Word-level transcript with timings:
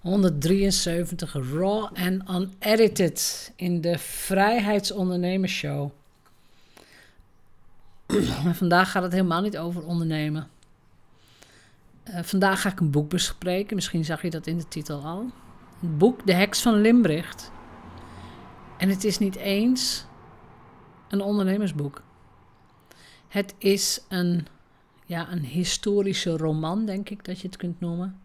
173 0.00 1.32
Raw 1.32 1.88
and 1.94 2.30
Unedited 2.30 3.52
in 3.56 3.80
de 3.80 3.98
Vrijheidsondernemersshow. 3.98 5.90
vandaag 8.52 8.90
gaat 8.90 9.02
het 9.02 9.12
helemaal 9.12 9.42
niet 9.42 9.58
over 9.58 9.84
ondernemen. 9.84 10.48
Uh, 12.08 12.22
vandaag 12.22 12.60
ga 12.60 12.70
ik 12.70 12.80
een 12.80 12.90
boek 12.90 13.08
bespreken. 13.08 13.74
Misschien 13.74 14.04
zag 14.04 14.22
je 14.22 14.30
dat 14.30 14.46
in 14.46 14.58
de 14.58 14.68
titel 14.68 15.04
al. 15.04 15.30
Het 15.80 15.98
boek 15.98 16.26
De 16.26 16.34
Heks 16.34 16.62
van 16.62 16.80
Limbricht. 16.80 17.50
En 18.78 18.88
het 18.88 19.04
is 19.04 19.18
niet 19.18 19.36
eens 19.36 20.04
een 21.08 21.20
ondernemersboek. 21.20 22.02
Het 23.28 23.54
is 23.58 24.00
een, 24.08 24.46
ja, 25.04 25.32
een 25.32 25.44
historische 25.44 26.36
roman, 26.36 26.86
denk 26.86 27.10
ik 27.10 27.24
dat 27.24 27.40
je 27.40 27.46
het 27.46 27.56
kunt 27.56 27.80
noemen. 27.80 28.20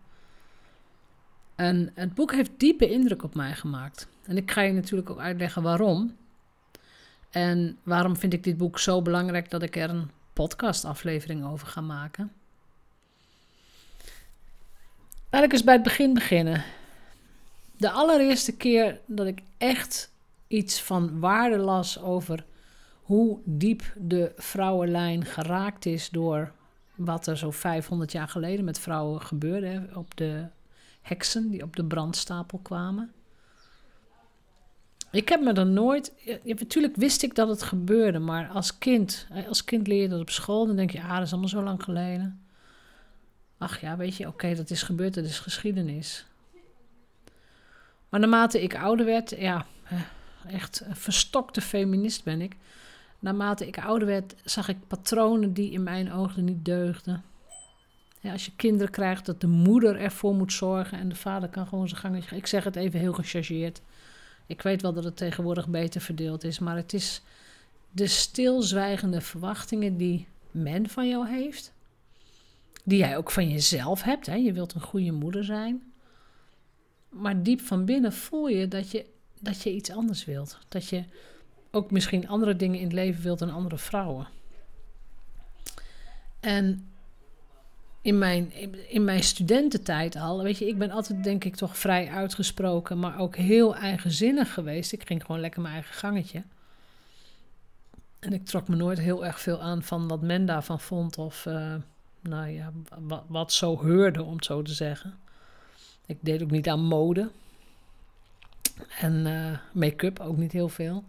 En 1.61 1.91
het 1.93 2.13
boek 2.13 2.31
heeft 2.31 2.51
diepe 2.57 2.89
indruk 2.89 3.23
op 3.23 3.35
mij 3.35 3.53
gemaakt. 3.53 4.07
En 4.23 4.37
ik 4.37 4.51
ga 4.51 4.61
je 4.61 4.73
natuurlijk 4.73 5.09
ook 5.09 5.19
uitleggen 5.19 5.61
waarom. 5.61 6.15
En 7.29 7.77
waarom 7.83 8.17
vind 8.17 8.33
ik 8.33 8.43
dit 8.43 8.57
boek 8.57 8.79
zo 8.79 9.01
belangrijk 9.01 9.49
dat 9.49 9.61
ik 9.61 9.75
er 9.75 9.89
een 9.89 10.11
podcastaflevering 10.33 11.45
over 11.45 11.67
ga 11.67 11.81
maken. 11.81 12.31
Laat 15.29 15.43
ik 15.43 15.51
eens 15.51 15.63
bij 15.63 15.73
het 15.73 15.83
begin 15.83 16.13
beginnen. 16.13 16.63
De 17.77 17.91
allereerste 17.91 18.57
keer 18.57 18.99
dat 19.05 19.27
ik 19.27 19.41
echt 19.57 20.11
iets 20.47 20.81
van 20.81 21.19
waarde 21.19 21.57
las 21.57 22.01
over 22.01 22.45
hoe 23.01 23.39
diep 23.43 23.93
de 23.97 24.31
vrouwenlijn 24.35 25.25
geraakt 25.25 25.85
is 25.85 26.09
door 26.09 26.51
wat 26.95 27.27
er 27.27 27.37
zo 27.37 27.51
500 27.51 28.11
jaar 28.11 28.27
geleden 28.27 28.65
met 28.65 28.79
vrouwen 28.79 29.21
gebeurde 29.21 29.89
op 29.93 30.17
de 30.17 30.45
heksen 31.01 31.49
die 31.49 31.63
op 31.63 31.75
de 31.75 31.85
brandstapel 31.85 32.57
kwamen. 32.57 33.11
Ik 35.11 35.29
heb 35.29 35.41
me 35.41 35.53
er 35.53 35.65
nooit. 35.65 36.13
Natuurlijk 36.43 36.95
wist 36.95 37.23
ik 37.23 37.35
dat 37.35 37.47
het 37.47 37.63
gebeurde, 37.63 38.19
maar 38.19 38.47
als 38.47 38.77
kind, 38.77 39.27
als 39.47 39.63
kind 39.63 39.87
leer 39.87 40.01
je 40.01 40.07
dat 40.07 40.19
op 40.19 40.29
school. 40.29 40.67
Dan 40.67 40.75
denk 40.75 40.91
je, 40.91 41.01
ah, 41.01 41.15
dat 41.15 41.25
is 41.25 41.31
allemaal 41.31 41.49
zo 41.49 41.63
lang 41.63 41.83
geleden. 41.83 42.45
Ach 43.57 43.81
ja, 43.81 43.97
weet 43.97 44.15
je, 44.15 44.27
oké, 44.27 44.55
dat 44.55 44.69
is 44.69 44.83
gebeurd, 44.83 45.13
dat 45.13 45.25
is 45.25 45.39
geschiedenis. 45.39 46.25
Maar 48.09 48.19
naarmate 48.19 48.61
ik 48.61 48.75
ouder 48.75 49.05
werd, 49.05 49.29
ja, 49.29 49.65
echt 50.47 50.81
een 50.85 50.95
verstokte 50.95 51.61
feminist 51.61 52.23
ben 52.23 52.41
ik. 52.41 52.55
Naarmate 53.19 53.67
ik 53.67 53.77
ouder 53.77 54.07
werd, 54.07 54.35
zag 54.43 54.67
ik 54.67 54.87
patronen 54.87 55.53
die 55.53 55.71
in 55.71 55.83
mijn 55.83 56.11
ogen 56.11 56.43
niet 56.43 56.65
deugden. 56.65 57.23
Ja, 58.21 58.31
als 58.31 58.45
je 58.45 58.51
kinderen 58.55 58.91
krijgt, 58.91 59.25
dat 59.25 59.41
de 59.41 59.47
moeder 59.47 59.99
ervoor 59.99 60.35
moet 60.35 60.53
zorgen 60.53 60.97
en 60.97 61.09
de 61.09 61.15
vader 61.15 61.49
kan 61.49 61.67
gewoon 61.67 61.87
zijn 61.87 62.01
gangetje. 62.01 62.35
Ik 62.35 62.47
zeg 62.47 62.63
het 62.63 62.75
even 62.75 62.99
heel 62.99 63.13
gechargeerd. 63.13 63.81
Ik 64.45 64.61
weet 64.61 64.81
wel 64.81 64.93
dat 64.93 65.03
het 65.03 65.17
tegenwoordig 65.17 65.67
beter 65.67 66.01
verdeeld 66.01 66.43
is, 66.43 66.59
maar 66.59 66.75
het 66.75 66.93
is 66.93 67.21
de 67.91 68.07
stilzwijgende 68.07 69.21
verwachtingen 69.21 69.97
die 69.97 70.27
men 70.51 70.89
van 70.89 71.09
jou 71.09 71.27
heeft, 71.27 71.73
die 72.83 72.97
jij 72.97 73.17
ook 73.17 73.31
van 73.31 73.49
jezelf 73.49 74.01
hebt. 74.01 74.25
Hè? 74.25 74.35
Je 74.35 74.53
wilt 74.53 74.73
een 74.73 74.81
goede 74.81 75.11
moeder 75.11 75.43
zijn, 75.43 75.91
maar 77.09 77.43
diep 77.43 77.61
van 77.61 77.85
binnen 77.85 78.13
voel 78.13 78.47
je 78.47 78.67
dat 78.67 78.91
je, 78.91 79.05
dat 79.39 79.61
je 79.61 79.73
iets 79.73 79.91
anders 79.91 80.25
wilt. 80.25 80.57
Dat 80.67 80.87
je 80.87 81.03
ook 81.71 81.91
misschien 81.91 82.27
andere 82.27 82.55
dingen 82.55 82.77
in 82.77 82.83
het 82.83 82.93
leven 82.93 83.23
wilt 83.23 83.39
dan 83.39 83.49
andere 83.49 83.77
vrouwen. 83.77 84.27
En 86.39 86.90
in 88.01 88.17
mijn, 88.17 88.53
in 88.89 89.03
mijn 89.03 89.23
studententijd 89.23 90.15
al, 90.15 90.43
weet 90.43 90.57
je, 90.57 90.67
ik 90.67 90.77
ben 90.77 90.91
altijd 90.91 91.23
denk 91.23 91.43
ik 91.43 91.55
toch 91.55 91.77
vrij 91.77 92.09
uitgesproken, 92.09 92.99
maar 92.99 93.19
ook 93.19 93.35
heel 93.35 93.75
eigenzinnig 93.75 94.53
geweest. 94.53 94.91
Ik 94.91 95.07
ging 95.07 95.25
gewoon 95.25 95.41
lekker 95.41 95.61
mijn 95.61 95.73
eigen 95.73 95.93
gangetje. 95.93 96.43
En 98.19 98.33
ik 98.33 98.45
trok 98.45 98.67
me 98.67 98.75
nooit 98.75 98.99
heel 98.99 99.25
erg 99.25 99.39
veel 99.39 99.61
aan 99.61 99.83
van 99.83 100.07
wat 100.07 100.21
men 100.21 100.45
daarvan 100.45 100.79
vond 100.79 101.17
of, 101.17 101.45
uh, 101.45 101.75
nou 102.21 102.47
ja, 102.47 102.71
wat, 102.99 103.23
wat 103.27 103.53
zo 103.53 103.81
heurde, 103.83 104.23
om 104.23 104.35
het 104.35 104.45
zo 104.45 104.61
te 104.61 104.73
zeggen. 104.73 105.19
Ik 106.05 106.17
deed 106.21 106.43
ook 106.43 106.51
niet 106.51 106.69
aan 106.69 106.83
mode. 106.83 107.29
En 108.99 109.25
uh, 109.25 109.57
make-up 109.71 110.19
ook 110.19 110.37
niet 110.37 110.51
heel 110.51 110.69
veel. 110.69 111.03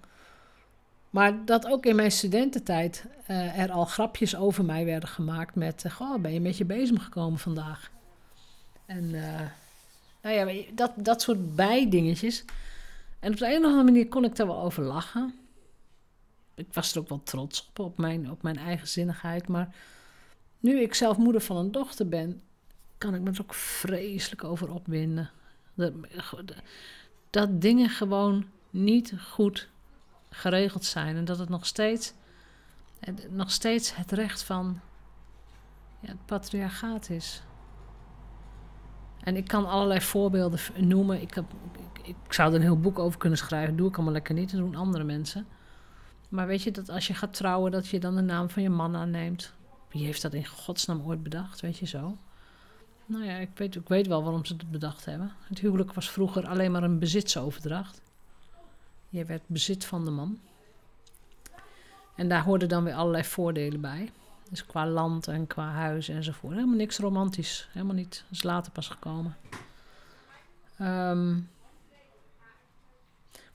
Maar 1.12 1.44
dat 1.44 1.66
ook 1.66 1.86
in 1.86 1.96
mijn 1.96 2.12
studententijd 2.12 3.04
uh, 3.30 3.58
er 3.58 3.70
al 3.70 3.84
grapjes 3.84 4.36
over 4.36 4.64
mij 4.64 4.84
werden 4.84 5.08
gemaakt 5.08 5.54
met... 5.54 5.84
Uh, 5.84 5.92
goh, 5.92 6.20
ben 6.20 6.32
je 6.32 6.40
met 6.40 6.56
je 6.56 6.64
bezig 6.64 7.04
gekomen 7.04 7.38
vandaag? 7.38 7.90
En 8.86 9.04
uh, 9.04 9.40
nou 10.22 10.34
ja, 10.34 10.64
dat, 10.74 10.92
dat 10.96 11.22
soort 11.22 11.56
bijdingetjes. 11.56 12.44
En 13.20 13.32
op 13.32 13.38
de 13.38 13.46
een 13.46 13.58
of 13.58 13.64
andere 13.64 13.84
manier 13.84 14.08
kon 14.08 14.24
ik 14.24 14.36
daar 14.36 14.46
wel 14.46 14.62
over 14.62 14.82
lachen. 14.82 15.34
Ik 16.54 16.66
was 16.72 16.92
er 16.92 17.00
ook 17.00 17.08
wel 17.08 17.22
trots 17.22 17.68
op, 17.68 17.78
op 17.78 17.98
mijn, 17.98 18.30
op 18.30 18.42
mijn 18.42 18.56
eigen 18.56 18.88
zinnigheid. 18.88 19.48
Maar 19.48 19.74
nu 20.60 20.80
ik 20.80 20.94
zelf 20.94 21.16
moeder 21.16 21.40
van 21.40 21.56
een 21.56 21.72
dochter 21.72 22.08
ben, 22.08 22.42
kan 22.98 23.14
ik 23.14 23.20
me 23.20 23.30
er 23.30 23.42
ook 23.42 23.54
vreselijk 23.54 24.44
over 24.44 24.74
opwinden. 24.74 25.30
Dat, 25.74 25.92
dat 27.30 27.60
dingen 27.60 27.88
gewoon 27.88 28.46
niet 28.70 29.12
goed 29.20 29.68
geregeld 30.32 30.84
zijn. 30.84 31.16
En 31.16 31.24
dat 31.24 31.38
het 31.38 31.48
nog 31.48 31.66
steeds, 31.66 32.12
nog 33.28 33.50
steeds 33.50 33.96
het 33.96 34.12
recht 34.12 34.42
van 34.42 34.80
ja, 36.00 36.08
het 36.08 36.26
patriarchaat 36.26 37.10
is. 37.10 37.42
En 39.20 39.36
ik 39.36 39.48
kan 39.48 39.66
allerlei 39.66 40.00
voorbeelden 40.00 40.60
noemen. 40.76 41.20
Ik, 41.20 41.34
heb, 41.34 41.44
ik, 41.94 42.06
ik, 42.06 42.32
zou 42.32 42.48
er 42.48 42.56
een 42.56 42.62
heel 42.62 42.80
boek 42.80 42.98
over 42.98 43.18
kunnen 43.18 43.38
schrijven. 43.38 43.76
doe 43.76 43.88
ik 43.88 43.94
allemaal 43.94 44.12
lekker 44.12 44.34
niet. 44.34 44.50
Dat 44.50 44.60
doen 44.60 44.74
andere 44.74 45.04
mensen. 45.04 45.46
Maar 46.28 46.46
weet 46.46 46.62
je 46.62 46.70
dat 46.70 46.88
als 46.88 47.06
je 47.06 47.14
gaat 47.14 47.34
trouwen, 47.34 47.70
dat 47.70 47.88
je 47.88 48.00
dan 48.00 48.14
de 48.14 48.20
naam 48.20 48.50
van 48.50 48.62
je 48.62 48.70
man 48.70 48.96
aanneemt? 48.96 49.52
Wie 49.88 50.04
heeft 50.04 50.22
dat 50.22 50.34
in 50.34 50.46
godsnaam 50.46 51.02
ooit 51.02 51.22
bedacht? 51.22 51.60
Weet 51.60 51.78
je 51.78 51.86
zo? 51.86 52.16
Nou 53.06 53.24
ja, 53.24 53.36
ik 53.36 53.50
weet, 53.54 53.74
ik 53.74 53.88
weet 53.88 54.06
wel 54.06 54.22
waarom 54.22 54.44
ze 54.44 54.52
het 54.52 54.70
bedacht 54.70 55.04
hebben. 55.04 55.32
Het 55.48 55.58
huwelijk 55.58 55.92
was 55.92 56.10
vroeger 56.10 56.46
alleen 56.46 56.72
maar 56.72 56.82
een 56.82 56.98
bezitsoverdracht. 56.98 58.00
Je 59.12 59.24
werd 59.24 59.42
bezit 59.46 59.84
van 59.84 60.04
de 60.04 60.10
man. 60.10 60.40
En 62.16 62.28
daar 62.28 62.42
hoorden 62.42 62.68
dan 62.68 62.84
weer 62.84 62.94
allerlei 62.94 63.24
voordelen 63.24 63.80
bij. 63.80 64.10
Dus 64.50 64.66
qua 64.66 64.86
land 64.86 65.28
en 65.28 65.46
qua 65.46 65.70
huis 65.70 66.08
enzovoort. 66.08 66.54
Helemaal 66.54 66.76
niks 66.76 66.98
romantisch. 66.98 67.68
Helemaal 67.72 67.94
niet. 67.94 68.24
Dat 68.28 68.38
is 68.38 68.42
later 68.42 68.72
pas 68.72 68.88
gekomen. 68.88 69.36
Um, 70.80 71.48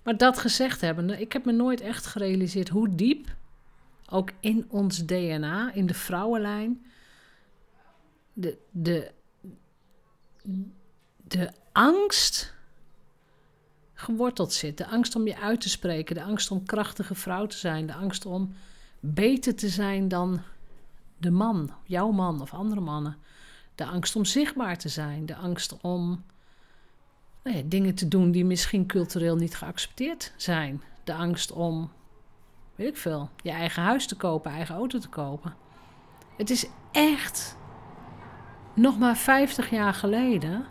maar 0.03 0.17
dat 0.17 0.39
gezegd 0.39 0.81
hebbende, 0.81 1.19
ik 1.19 1.33
heb 1.33 1.45
me 1.45 1.51
nooit 1.51 1.81
echt 1.81 2.05
gerealiseerd 2.05 2.69
hoe 2.69 2.95
diep, 2.95 3.35
ook 4.09 4.29
in 4.39 4.65
ons 4.69 5.05
DNA, 5.05 5.73
in 5.73 5.85
de 5.85 5.93
vrouwenlijn, 5.93 6.85
de, 8.33 8.57
de, 8.71 9.11
de 11.27 11.51
angst 11.71 12.56
geworteld 13.99 14.53
zit. 14.53 14.77
De 14.77 14.87
angst 14.87 15.15
om 15.15 15.27
je 15.27 15.39
uit 15.39 15.61
te 15.61 15.69
spreken, 15.69 16.15
de 16.15 16.23
angst 16.23 16.51
om 16.51 16.65
krachtige 16.65 17.15
vrouw 17.15 17.45
te 17.45 17.57
zijn, 17.57 17.87
de 17.87 17.93
angst 17.93 18.25
om 18.25 18.53
beter 18.99 19.55
te 19.55 19.69
zijn 19.69 20.07
dan 20.07 20.41
de 21.17 21.31
man, 21.31 21.71
jouw 21.83 22.11
man 22.11 22.41
of 22.41 22.53
andere 22.53 22.81
mannen. 22.81 23.17
De 23.75 23.85
angst 23.85 24.15
om 24.15 24.25
zichtbaar 24.25 24.77
te 24.77 24.89
zijn, 24.89 25.25
de 25.25 25.35
angst 25.35 25.77
om 25.81 26.23
nou 27.43 27.57
ja, 27.57 27.63
dingen 27.65 27.95
te 27.95 28.07
doen 28.07 28.31
die 28.31 28.45
misschien 28.45 28.85
cultureel 28.85 29.35
niet 29.35 29.55
geaccepteerd 29.55 30.33
zijn. 30.35 30.81
De 31.03 31.13
angst 31.13 31.51
om, 31.51 31.91
weet 32.75 32.87
ik 32.87 32.97
veel, 32.97 33.29
je 33.43 33.51
eigen 33.51 33.83
huis 33.83 34.07
te 34.07 34.15
kopen, 34.15 34.51
eigen 34.51 34.75
auto 34.75 34.99
te 34.99 35.09
kopen. 35.09 35.55
Het 36.37 36.49
is 36.49 36.67
echt 36.91 37.57
nog 38.73 38.99
maar 38.99 39.17
50 39.17 39.69
jaar 39.69 39.93
geleden 39.93 40.65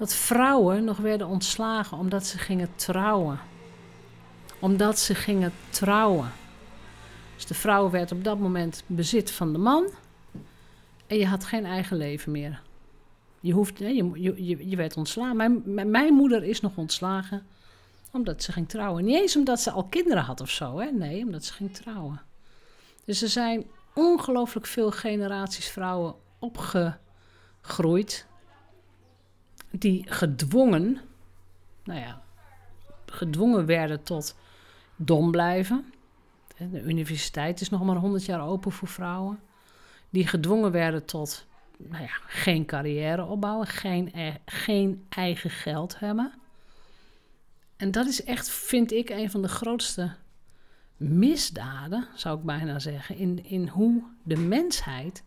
dat 0.00 0.14
vrouwen 0.14 0.84
nog 0.84 0.96
werden 0.96 1.26
ontslagen 1.26 1.98
omdat 1.98 2.26
ze 2.26 2.38
gingen 2.38 2.68
trouwen. 2.74 3.38
Omdat 4.60 4.98
ze 4.98 5.14
gingen 5.14 5.52
trouwen. 5.70 6.32
Dus 7.34 7.46
de 7.46 7.54
vrouw 7.54 7.90
werd 7.90 8.12
op 8.12 8.24
dat 8.24 8.38
moment 8.38 8.82
bezit 8.86 9.30
van 9.30 9.52
de 9.52 9.58
man 9.58 9.88
en 11.06 11.16
je 11.16 11.26
had 11.26 11.44
geen 11.44 11.64
eigen 11.64 11.96
leven 11.96 12.32
meer. 12.32 12.62
Je, 13.40 13.52
hoeft, 13.52 13.78
je, 13.78 14.10
je, 14.46 14.68
je 14.68 14.76
werd 14.76 14.96
ontslagen. 14.96 15.36
Mijn, 15.36 15.90
mijn 15.90 16.14
moeder 16.14 16.44
is 16.44 16.60
nog 16.60 16.76
ontslagen 16.76 17.46
omdat 18.10 18.42
ze 18.42 18.52
ging 18.52 18.68
trouwen. 18.68 19.04
Niet 19.04 19.20
eens 19.20 19.36
omdat 19.36 19.60
ze 19.60 19.70
al 19.70 19.84
kinderen 19.84 20.22
had 20.22 20.40
of 20.40 20.50
zo, 20.50 20.78
hè? 20.78 20.90
nee, 20.90 21.24
omdat 21.24 21.44
ze 21.44 21.52
ging 21.52 21.74
trouwen. 21.74 22.22
Dus 23.04 23.22
er 23.22 23.28
zijn 23.28 23.64
ongelooflijk 23.94 24.66
veel 24.66 24.90
generaties 24.90 25.68
vrouwen 25.68 26.14
opgegroeid 26.38 28.28
die 29.70 30.04
gedwongen, 30.08 31.00
nou 31.84 32.00
ja, 32.00 32.22
gedwongen 33.06 33.66
werden 33.66 34.02
tot 34.02 34.36
dom 34.96 35.30
blijven. 35.30 35.92
De 36.56 36.82
universiteit 36.82 37.60
is 37.60 37.68
nog 37.68 37.82
maar 37.82 37.96
100 37.96 38.24
jaar 38.24 38.46
open 38.46 38.72
voor 38.72 38.88
vrouwen. 38.88 39.40
Die 40.10 40.26
gedwongen 40.26 40.72
werden 40.72 41.04
tot 41.04 41.46
nou 41.76 42.02
ja, 42.02 42.18
geen 42.26 42.66
carrière 42.66 43.24
opbouwen, 43.24 43.66
geen, 43.66 44.10
e- 44.14 44.36
geen 44.44 45.06
eigen 45.08 45.50
geld 45.50 45.98
hebben. 45.98 46.32
En 47.76 47.90
dat 47.90 48.06
is 48.06 48.24
echt, 48.24 48.50
vind 48.50 48.92
ik, 48.92 49.10
een 49.10 49.30
van 49.30 49.42
de 49.42 49.48
grootste 49.48 50.12
misdaden, 50.96 52.08
zou 52.14 52.38
ik 52.38 52.44
bijna 52.44 52.78
zeggen, 52.78 53.16
in, 53.16 53.44
in 53.44 53.68
hoe 53.68 54.02
de 54.22 54.36
mensheid 54.36 55.24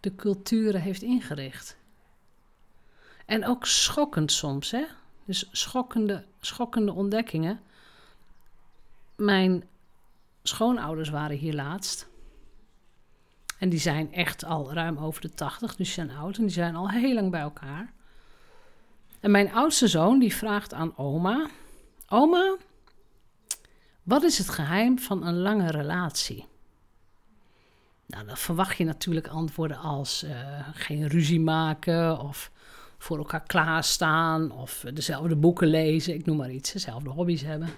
de 0.00 0.14
culturen 0.14 0.80
heeft 0.80 1.02
ingericht. 1.02 1.76
En 3.32 3.46
ook 3.46 3.66
schokkend 3.66 4.32
soms, 4.32 4.70
hè? 4.70 4.84
Dus 5.24 5.48
schokkende, 5.52 6.24
schokkende 6.40 6.92
ontdekkingen. 6.92 7.60
Mijn 9.16 9.64
schoonouders 10.42 11.08
waren 11.08 11.36
hier 11.36 11.54
laatst. 11.54 12.08
En 13.58 13.68
die 13.68 13.78
zijn 13.78 14.12
echt 14.12 14.44
al 14.44 14.72
ruim 14.72 14.98
over 14.98 15.20
de 15.20 15.30
80, 15.30 15.76
dus 15.76 15.92
zijn 15.92 16.10
oud 16.10 16.36
en 16.36 16.42
die 16.42 16.52
zijn 16.52 16.76
al 16.76 16.90
heel 16.90 17.14
lang 17.14 17.30
bij 17.30 17.40
elkaar. 17.40 17.92
En 19.20 19.30
mijn 19.30 19.52
oudste 19.52 19.88
zoon 19.88 20.18
die 20.18 20.34
vraagt 20.34 20.74
aan 20.74 20.96
oma: 20.96 21.48
Oma, 22.08 22.56
wat 24.02 24.22
is 24.22 24.38
het 24.38 24.48
geheim 24.48 24.98
van 24.98 25.26
een 25.26 25.38
lange 25.38 25.70
relatie? 25.70 26.46
Nou, 28.06 28.26
dan 28.26 28.36
verwacht 28.36 28.76
je 28.76 28.84
natuurlijk 28.84 29.28
antwoorden 29.28 29.78
als 29.78 30.24
uh, 30.24 30.68
geen 30.72 31.08
ruzie 31.08 31.40
maken 31.40 32.18
of 32.18 32.50
voor 33.02 33.18
elkaar 33.18 33.42
klaarstaan 33.46 34.50
of 34.50 34.84
dezelfde 34.94 35.36
boeken 35.36 35.66
lezen, 35.66 36.14
ik 36.14 36.24
noem 36.24 36.36
maar 36.36 36.50
iets, 36.50 36.72
dezelfde 36.72 37.10
hobby's 37.10 37.42
hebben. 37.42 37.68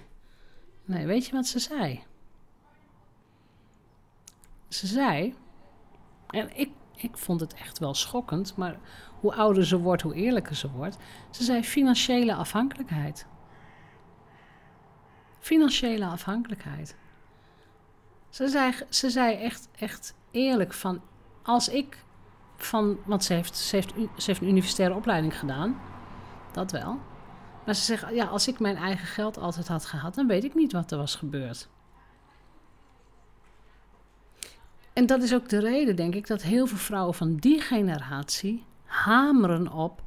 Nee, 0.85 1.05
weet 1.05 1.25
je 1.25 1.31
wat 1.31 1.47
ze 1.47 1.59
zei? 1.59 2.03
Ze 4.67 4.87
zei, 4.87 5.35
en 6.29 6.57
ik, 6.57 6.69
ik 6.95 7.17
vond 7.17 7.39
het 7.39 7.53
echt 7.53 7.79
wel 7.79 7.93
schokkend, 7.93 8.55
maar 8.55 8.79
hoe 9.19 9.33
ouder 9.33 9.65
ze 9.65 9.77
wordt, 9.77 10.01
hoe 10.01 10.13
eerlijker 10.13 10.55
ze 10.55 10.71
wordt. 10.71 10.97
Ze 11.29 11.43
zei 11.43 11.63
financiële 11.63 12.35
afhankelijkheid. 12.35 13.27
Financiële 15.39 16.05
afhankelijkheid. 16.05 16.95
Ze 18.29 18.47
zei, 18.47 18.73
ze 18.89 19.09
zei 19.09 19.35
echt, 19.35 19.67
echt 19.75 20.15
eerlijk 20.31 20.73
van, 20.73 21.01
als 21.43 21.69
ik 21.69 22.04
van, 22.57 22.97
want 23.05 23.23
ze 23.23 23.33
heeft, 23.33 23.57
ze, 23.57 23.75
heeft, 23.75 23.93
ze 23.95 24.23
heeft 24.25 24.41
een 24.41 24.49
universitaire 24.49 24.95
opleiding 24.95 25.39
gedaan, 25.39 25.79
dat 26.51 26.71
wel. 26.71 26.99
Maar 27.65 27.75
ze 27.75 27.81
zegt, 27.81 28.05
ja, 28.13 28.25
als 28.25 28.47
ik 28.47 28.59
mijn 28.59 28.75
eigen 28.75 29.07
geld 29.07 29.37
altijd 29.37 29.67
had 29.67 29.85
gehad, 29.85 30.15
dan 30.15 30.27
weet 30.27 30.43
ik 30.43 30.55
niet 30.55 30.71
wat 30.71 30.91
er 30.91 30.97
was 30.97 31.15
gebeurd. 31.15 31.69
En 34.93 35.05
dat 35.05 35.23
is 35.23 35.33
ook 35.33 35.49
de 35.49 35.59
reden, 35.59 35.95
denk 35.95 36.15
ik, 36.15 36.27
dat 36.27 36.41
heel 36.41 36.67
veel 36.67 36.77
vrouwen 36.77 37.13
van 37.13 37.35
die 37.35 37.61
generatie 37.61 38.63
hameren 38.83 39.71
op: 39.71 40.03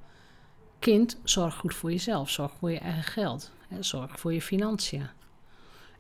kind, 0.79 1.19
zorg 1.23 1.55
goed 1.55 1.75
voor 1.75 1.91
jezelf, 1.91 2.31
zorg 2.31 2.53
voor 2.59 2.71
je 2.71 2.79
eigen 2.79 3.03
geld, 3.03 3.53
zorg 3.81 4.21
voor 4.21 4.33
je 4.33 4.43
financiën. 4.43 5.09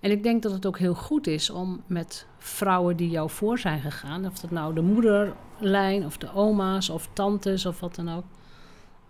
En 0.00 0.11
ik 0.11 0.23
denk 0.23 0.43
dat 0.43 0.53
het 0.53 0.67
ook 0.67 0.79
heel 0.79 0.95
goed 0.95 1.27
is 1.27 1.50
om 1.50 1.83
met 1.87 2.27
vrouwen 2.39 2.97
die 2.97 3.11
jou 3.11 3.31
voor 3.31 3.59
zijn 3.59 3.81
gegaan, 3.81 4.27
of 4.27 4.39
dat 4.39 4.50
nou 4.50 4.75
de 4.75 4.81
moederlijn 4.81 6.05
of 6.05 6.17
de 6.19 6.33
oma's 6.33 6.89
of 6.89 7.09
tantes 7.12 7.67
of 7.67 7.81
wat 7.81 7.95
dan 7.95 8.09
ook, 8.09 8.25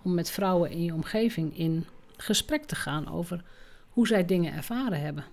om 0.02 0.14
met 0.14 0.30
vrouwen 0.30 0.70
in 0.70 0.84
je 0.84 0.94
omgeving 0.94 1.58
in 1.58 1.86
gesprek 2.16 2.64
te 2.64 2.74
gaan 2.74 3.12
over 3.12 3.44
hoe 3.88 4.06
zij 4.06 4.24
dingen 4.24 4.52
ervaren 4.52 5.00
hebben. 5.00 5.24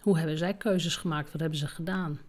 Hoe 0.00 0.18
hebben 0.18 0.38
zij 0.38 0.54
keuzes 0.54 0.96
gemaakt? 0.96 1.32
Wat 1.32 1.40
hebben 1.40 1.58
ze 1.58 1.66
gedaan? 1.66 2.20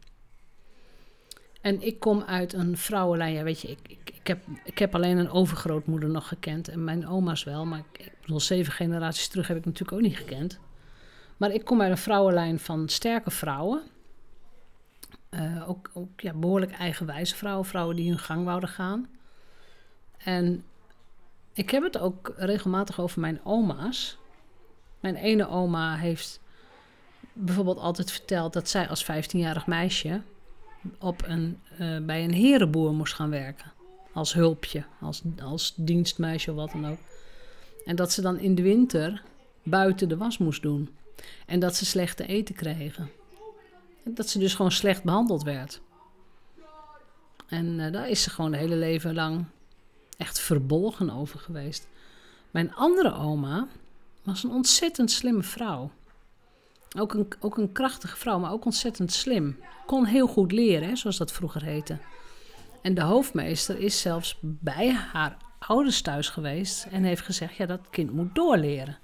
En 1.62 1.82
ik 1.82 2.00
kom 2.00 2.22
uit 2.22 2.54
een 2.54 2.78
vrouwenlijn. 2.78 3.34
Ja, 3.34 3.44
weet 3.44 3.62
je, 3.62 3.68
ik, 3.68 3.80
ik, 3.88 4.12
ik, 4.14 4.28
heb, 4.28 4.44
ik 4.64 4.80
heb 4.80 4.96
alleen 4.96 5.18
een 5.18 5.30
overgrootmoeder 5.30 6.10
nog 6.10 6.28
gekend. 6.28 6.68
En 6.68 6.84
mijn 6.84 7.08
oma's 7.08 7.44
wel. 7.44 7.66
Maar 7.66 7.80
ik, 7.80 8.06
ik 8.06 8.14
bedoel, 8.22 8.40
zeven 8.40 8.74
generaties 8.74 9.28
terug 9.28 9.48
heb 9.48 9.58
ik 9.58 9.66
natuurlijk 9.66 9.98
ook 9.98 10.02
niet 10.02 10.18
gekend. 10.18 10.60
Maar 11.40 11.52
ik 11.52 11.66
kom 11.66 11.82
uit 11.82 11.92
een 11.92 11.98
vrouwenlijn 11.98 12.60
van 12.60 12.90
sterke 12.90 13.32
vrouwen. 13.32 13.82
Uh, 15.30 15.70
ook 15.70 15.92
ook 15.94 16.22
ja, 16.22 16.34
behoorlijk 16.34 16.72
eigenwijze 16.72 17.36
vrouwen. 17.36 17.66
Vrouwen 17.66 17.96
die 17.96 18.10
hun 18.10 18.20
gang 18.20 18.46
wouden 18.46 18.70
gaan. 18.70 19.08
En 20.18 20.64
ik 21.54 21.70
heb 21.70 21.84
het 21.84 21.98
ook 21.98 22.34
regelmatig 22.38 23.00
over 23.00 23.20
mijn 23.20 23.40
oma's. 23.44 24.18
Mijn 25.00 25.16
ene 25.16 25.48
oma 25.48 25.96
heeft 25.96 26.40
bijvoorbeeld 27.34 27.80
altijd 27.80 28.12
verteld 28.12 28.54
dat 28.54 28.70
zij 28.70 28.88
als 28.88 29.04
15-jarig 29.04 29.68
meisje 29.68 30.22
op 31.00 31.24
een, 31.26 31.60
uh, 31.80 32.00
bij 32.00 32.24
een 32.24 32.34
herenboer 32.34 32.94
moest 32.94 33.14
gaan 33.14 33.30
werken. 33.30 33.72
Als 34.14 34.34
hulpje, 34.34 34.84
als, 35.02 35.22
als 35.44 35.74
dienstmeisje 35.76 36.52
of 36.52 36.56
wat 36.58 36.72
dan 36.72 36.88
ook. 36.88 37.00
En 37.86 37.96
dat 37.96 38.12
ze 38.12 38.22
dan 38.22 38.40
in 38.40 38.56
de 38.56 38.62
winter 38.62 39.24
buiten 39.64 40.10
de 40.10 40.18
was 40.18 40.38
moest 40.38 40.62
doen. 40.62 40.90
En 41.46 41.60
dat 41.60 41.76
ze 41.76 41.86
slecht 41.86 42.18
te 42.18 42.26
eten 42.26 42.56
kregen. 42.56 43.12
En 44.04 44.14
dat 44.14 44.30
ze 44.30 44.40
dus 44.40 44.54
gewoon 44.54 44.72
slecht 44.72 45.04
behandeld 45.04 45.44
werd. 45.44 45.82
En 47.48 47.66
uh, 47.66 47.92
daar 47.92 48.10
is 48.10 48.24
ze 48.24 48.30
gewoon 48.30 48.52
het 48.52 48.62
hele 48.62 48.76
leven 48.76 49.14
lang 49.14 49.46
echt 50.18 50.40
verbolgen 50.40 51.10
over 51.10 51.40
geweest. 51.40 51.88
Mijn 52.52 52.76
andere 52.76 53.14
oma 53.14 53.68
was 54.24 54.44
een 54.44 54.52
ontzettend 54.52 55.12
slimme 55.12 55.44
vrouw. 55.44 55.92
Ook 56.98 57.14
een, 57.14 57.28
ook 57.40 57.58
een 57.58 57.72
krachtige 57.72 58.18
vrouw, 58.18 58.40
maar 58.40 58.52
ook 58.52 58.66
ontzettend 58.66 59.12
slim. 59.12 59.60
Kon 59.86 60.06
heel 60.06 60.28
goed 60.28 60.52
leren, 60.52 60.90
hè, 60.90 60.96
zoals 60.96 61.18
dat 61.18 61.32
vroeger 61.32 61.64
heette. 61.64 61.98
En 62.82 62.94
de 62.94 63.02
hoofdmeester 63.02 63.80
is 63.80 64.02
zelfs 64.02 64.38
bij 64.42 64.92
haar 64.92 65.38
ouders 65.60 66.02
thuis 66.02 66.30
geweest 66.30 66.86
en 66.86 67.04
heeft 67.04 67.22
gezegd: 67.22 67.56
ja, 67.56 67.66
dat 67.66 67.90
kind 67.90 68.12
moet 68.12 68.36
doorleren. 68.36 68.98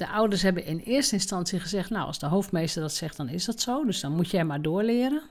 De 0.00 0.08
ouders 0.08 0.42
hebben 0.42 0.64
in 0.64 0.78
eerste 0.78 1.14
instantie 1.14 1.60
gezegd: 1.60 1.90
nou, 1.90 2.06
als 2.06 2.18
de 2.18 2.26
hoofdmeester 2.26 2.82
dat 2.82 2.92
zegt, 2.92 3.16
dan 3.16 3.28
is 3.28 3.44
dat 3.44 3.60
zo. 3.60 3.84
Dus 3.84 4.00
dan 4.00 4.12
moet 4.12 4.30
jij 4.30 4.44
maar 4.44 4.62
doorleren. 4.62 5.22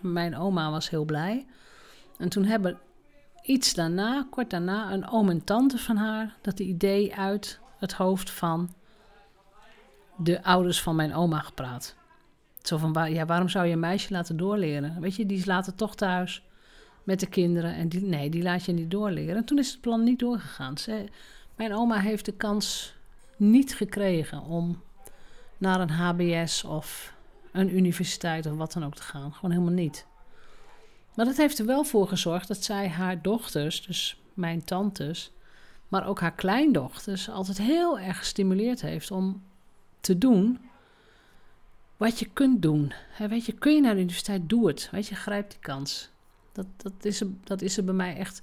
Mijn 0.00 0.36
oma 0.36 0.70
was 0.70 0.90
heel 0.90 1.04
blij. 1.04 1.46
En 2.18 2.28
toen 2.28 2.44
hebben 2.44 2.78
iets 3.42 3.74
daarna, 3.74 4.26
kort 4.30 4.50
daarna, 4.50 4.92
een 4.92 5.08
oom 5.08 5.28
en 5.28 5.44
tante 5.44 5.78
van 5.78 5.96
haar 5.96 6.36
dat 6.40 6.60
idee 6.60 7.14
uit 7.14 7.60
het 7.78 7.92
hoofd 7.92 8.30
van 8.30 8.74
de 10.16 10.42
ouders 10.42 10.82
van 10.82 10.96
mijn 10.96 11.14
oma 11.14 11.38
gepraat. 11.38 11.94
Zo 12.62 12.76
van, 12.76 13.12
ja, 13.12 13.26
waarom 13.26 13.48
zou 13.48 13.66
je 13.66 13.72
een 13.72 13.80
meisje 13.80 14.12
laten 14.12 14.36
doorleren? 14.36 15.00
Weet 15.00 15.16
je, 15.16 15.26
die 15.26 15.38
is 15.38 15.44
later 15.44 15.74
toch 15.74 15.94
thuis 15.94 16.42
met 17.02 17.20
de 17.20 17.26
kinderen. 17.26 17.74
En 17.74 17.88
die, 17.88 18.00
nee, 18.00 18.30
die 18.30 18.42
laat 18.42 18.64
je 18.64 18.72
niet 18.72 18.90
doorleren. 18.90 19.36
En 19.36 19.44
toen 19.44 19.58
is 19.58 19.70
het 19.70 19.80
plan 19.80 20.04
niet 20.04 20.18
doorgegaan. 20.18 20.74
Mijn 21.56 21.74
oma 21.74 21.98
heeft 21.98 22.24
de 22.24 22.32
kans 22.32 22.96
niet 23.38 23.74
gekregen 23.74 24.42
om 24.42 24.82
naar 25.58 25.80
een 25.80 25.90
HBS 25.90 26.64
of 26.64 27.14
een 27.52 27.76
universiteit 27.76 28.46
of 28.46 28.56
wat 28.56 28.72
dan 28.72 28.84
ook 28.84 28.94
te 28.94 29.02
gaan. 29.02 29.32
Gewoon 29.32 29.50
helemaal 29.50 29.72
niet. 29.72 30.06
Maar 31.14 31.26
dat 31.26 31.36
heeft 31.36 31.58
er 31.58 31.66
wel 31.66 31.84
voor 31.84 32.08
gezorgd 32.08 32.48
dat 32.48 32.64
zij 32.64 32.88
haar 32.88 33.22
dochters, 33.22 33.86
dus 33.86 34.20
mijn 34.34 34.64
tantes, 34.64 35.32
maar 35.88 36.06
ook 36.06 36.20
haar 36.20 36.34
kleindochters, 36.34 37.30
altijd 37.30 37.58
heel 37.58 37.98
erg 37.98 38.18
gestimuleerd 38.18 38.80
heeft 38.80 39.10
om 39.10 39.42
te 40.00 40.18
doen 40.18 40.58
wat 41.96 42.18
je 42.18 42.28
kunt 42.32 42.62
doen. 42.62 42.92
weet 43.28 43.46
je, 43.46 43.52
kun 43.52 43.74
je 43.74 43.80
naar 43.80 43.94
de 43.94 44.00
universiteit, 44.00 44.48
doe 44.48 44.66
het. 44.66 44.88
Weet 44.90 45.06
je, 45.06 45.14
grijp 45.14 45.50
die 45.50 45.60
kans. 45.60 46.10
Dat, 46.52 46.66
dat, 46.76 46.92
is, 47.02 47.20
er, 47.20 47.26
dat 47.44 47.62
is 47.62 47.76
er 47.76 47.84
bij 47.84 47.94
mij 47.94 48.16
echt 48.16 48.42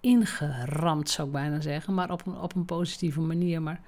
ingeramd, 0.00 1.10
zou 1.10 1.28
ik 1.28 1.34
bijna 1.34 1.60
zeggen. 1.60 1.94
Maar 1.94 2.10
op 2.10 2.26
een, 2.26 2.38
op 2.38 2.54
een 2.54 2.64
positieve 2.64 3.20
manier. 3.20 3.62
Maar 3.62 3.80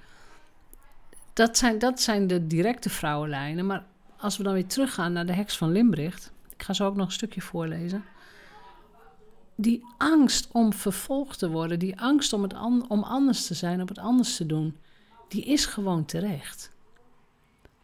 dat 1.33 1.57
zijn, 1.57 1.79
dat 1.79 2.01
zijn 2.01 2.27
de 2.27 2.47
directe 2.47 2.89
vrouwenlijnen. 2.89 3.65
Maar 3.65 3.85
als 4.17 4.37
we 4.37 4.43
dan 4.43 4.53
weer 4.53 4.67
teruggaan 4.67 5.13
naar 5.13 5.25
de 5.25 5.33
heks 5.33 5.57
van 5.57 5.71
Limbricht. 5.71 6.31
Ik 6.49 6.63
ga 6.63 6.73
zo 6.73 6.85
ook 6.85 6.95
nog 6.95 7.05
een 7.05 7.11
stukje 7.11 7.41
voorlezen. 7.41 8.03
Die 9.55 9.85
angst 9.97 10.49
om 10.51 10.73
vervolgd 10.73 11.39
te 11.39 11.49
worden, 11.49 11.79
die 11.79 11.99
angst 11.99 12.33
om, 12.33 12.43
het 12.43 12.53
om 12.87 13.03
anders 13.03 13.47
te 13.47 13.53
zijn, 13.53 13.81
om 13.81 13.87
het 13.87 13.99
anders 13.99 14.35
te 14.35 14.45
doen, 14.45 14.77
die 15.27 15.43
is 15.43 15.65
gewoon 15.65 16.05
terecht. 16.05 16.71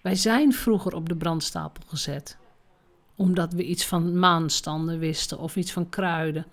Wij 0.01 0.15
zijn 0.15 0.53
vroeger 0.53 0.95
op 0.95 1.09
de 1.09 1.15
brandstapel 1.15 1.83
gezet, 1.87 2.37
omdat 3.15 3.53
we 3.53 3.63
iets 3.63 3.85
van 3.85 4.19
maanstanden 4.19 4.99
wisten 4.99 5.39
of 5.39 5.55
iets 5.55 5.71
van 5.71 5.89
kruiden, 5.89 6.45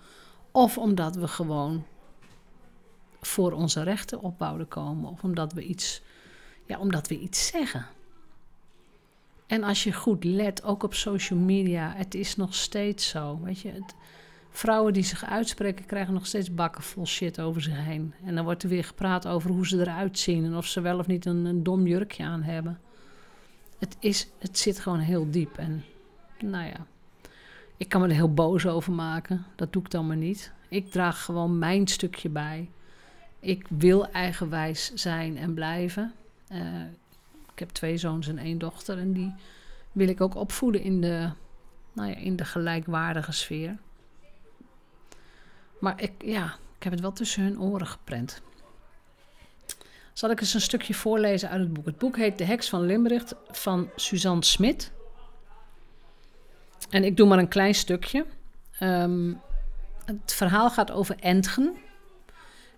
of 0.50 0.78
omdat 0.78 1.16
we 1.16 1.28
gewoon 1.28 1.84
voor 3.20 3.52
onze 3.52 3.82
rechten 3.82 4.20
op 4.20 4.66
komen, 4.68 5.10
of 5.10 5.22
omdat 5.22 5.52
we 5.52 5.62
iets, 5.62 6.02
ja, 6.66 6.78
omdat 6.78 7.08
we 7.08 7.18
iets 7.18 7.46
zeggen. 7.46 7.86
En 9.46 9.62
als 9.62 9.84
je 9.84 9.92
goed 9.92 10.24
let, 10.24 10.62
ook 10.62 10.82
op 10.82 10.94
social 10.94 11.38
media, 11.38 11.92
het 11.96 12.14
is 12.14 12.36
nog 12.36 12.54
steeds 12.54 13.08
zo. 13.08 13.40
Weet 13.42 13.60
je, 13.60 13.82
vrouwen 14.50 14.92
die 14.92 15.04
zich 15.04 15.24
uitspreken 15.24 15.86
krijgen 15.86 16.14
nog 16.14 16.26
steeds 16.26 16.54
bakken 16.54 16.82
vol 16.82 17.06
shit 17.06 17.40
over 17.40 17.62
zich 17.62 17.84
heen. 17.84 18.14
En 18.24 18.34
dan 18.34 18.44
wordt 18.44 18.62
er 18.62 18.68
weer 18.68 18.84
gepraat 18.84 19.26
over 19.26 19.50
hoe 19.50 19.66
ze 19.66 19.80
eruit 19.80 20.18
zien 20.18 20.44
en 20.44 20.56
of 20.56 20.66
ze 20.66 20.80
wel 20.80 20.98
of 20.98 21.06
niet 21.06 21.26
een, 21.26 21.44
een 21.44 21.62
dom 21.62 21.86
jurkje 21.86 22.24
aan 22.24 22.42
hebben 22.42 22.80
het, 23.78 23.96
is, 24.00 24.28
het 24.38 24.58
zit 24.58 24.80
gewoon 24.80 24.98
heel 24.98 25.30
diep. 25.30 25.58
En 25.58 25.84
nou 26.40 26.64
ja, 26.66 26.86
ik 27.76 27.88
kan 27.88 28.00
me 28.00 28.08
er 28.08 28.14
heel 28.14 28.34
boos 28.34 28.66
over 28.66 28.92
maken. 28.92 29.46
Dat 29.56 29.72
doe 29.72 29.82
ik 29.82 29.90
dan 29.90 30.06
maar 30.06 30.16
niet. 30.16 30.52
Ik 30.68 30.90
draag 30.90 31.24
gewoon 31.24 31.58
mijn 31.58 31.86
stukje 31.86 32.28
bij. 32.28 32.70
Ik 33.40 33.66
wil 33.68 34.10
eigenwijs 34.10 34.94
zijn 34.94 35.36
en 35.36 35.54
blijven. 35.54 36.12
Uh, 36.52 36.82
ik 37.52 37.58
heb 37.58 37.70
twee 37.70 37.96
zoons 37.96 38.28
en 38.28 38.38
één 38.38 38.58
dochter. 38.58 38.98
En 38.98 39.12
die 39.12 39.34
wil 39.92 40.08
ik 40.08 40.20
ook 40.20 40.34
opvoeden 40.34 40.80
in 40.80 41.00
de, 41.00 41.30
nou 41.92 42.10
ja, 42.10 42.16
in 42.16 42.36
de 42.36 42.44
gelijkwaardige 42.44 43.32
sfeer. 43.32 43.76
Maar 45.80 46.02
ik, 46.02 46.12
ja, 46.18 46.44
ik 46.76 46.82
heb 46.82 46.92
het 46.92 47.00
wel 47.00 47.12
tussen 47.12 47.42
hun 47.42 47.60
oren 47.60 47.86
geprent. 47.86 48.42
Zal 50.12 50.30
ik 50.30 50.40
eens 50.40 50.54
een 50.54 50.60
stukje 50.60 50.94
voorlezen 50.94 51.48
uit 51.48 51.60
het 51.60 51.72
boek. 51.72 51.86
Het 51.86 51.98
boek 51.98 52.16
heet 52.16 52.38
De 52.38 52.44
Heks 52.44 52.68
van 52.68 52.86
Limbricht 52.86 53.34
van 53.50 53.90
Suzanne 53.96 54.44
Smit. 54.44 54.92
En 56.90 57.04
ik 57.04 57.16
doe 57.16 57.28
maar 57.28 57.38
een 57.38 57.48
klein 57.48 57.74
stukje. 57.74 58.26
Um, 58.80 59.40
het 60.04 60.32
verhaal 60.32 60.70
gaat 60.70 60.90
over 60.90 61.16
Entgen. 61.18 61.76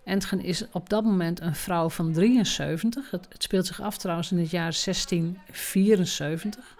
Entgen 0.09 0.41
is 0.41 0.71
op 0.71 0.89
dat 0.89 1.05
moment 1.05 1.41
een 1.41 1.55
vrouw 1.55 1.89
van 1.89 2.13
73. 2.13 3.11
Het, 3.11 3.27
het, 3.29 3.43
speelt 3.43 3.67
zich 3.67 3.81
af 3.81 3.99
trouwens 3.99 4.31
in 4.31 4.39
het 4.39 4.51
jaar 4.51 4.81
1674. 4.85 6.77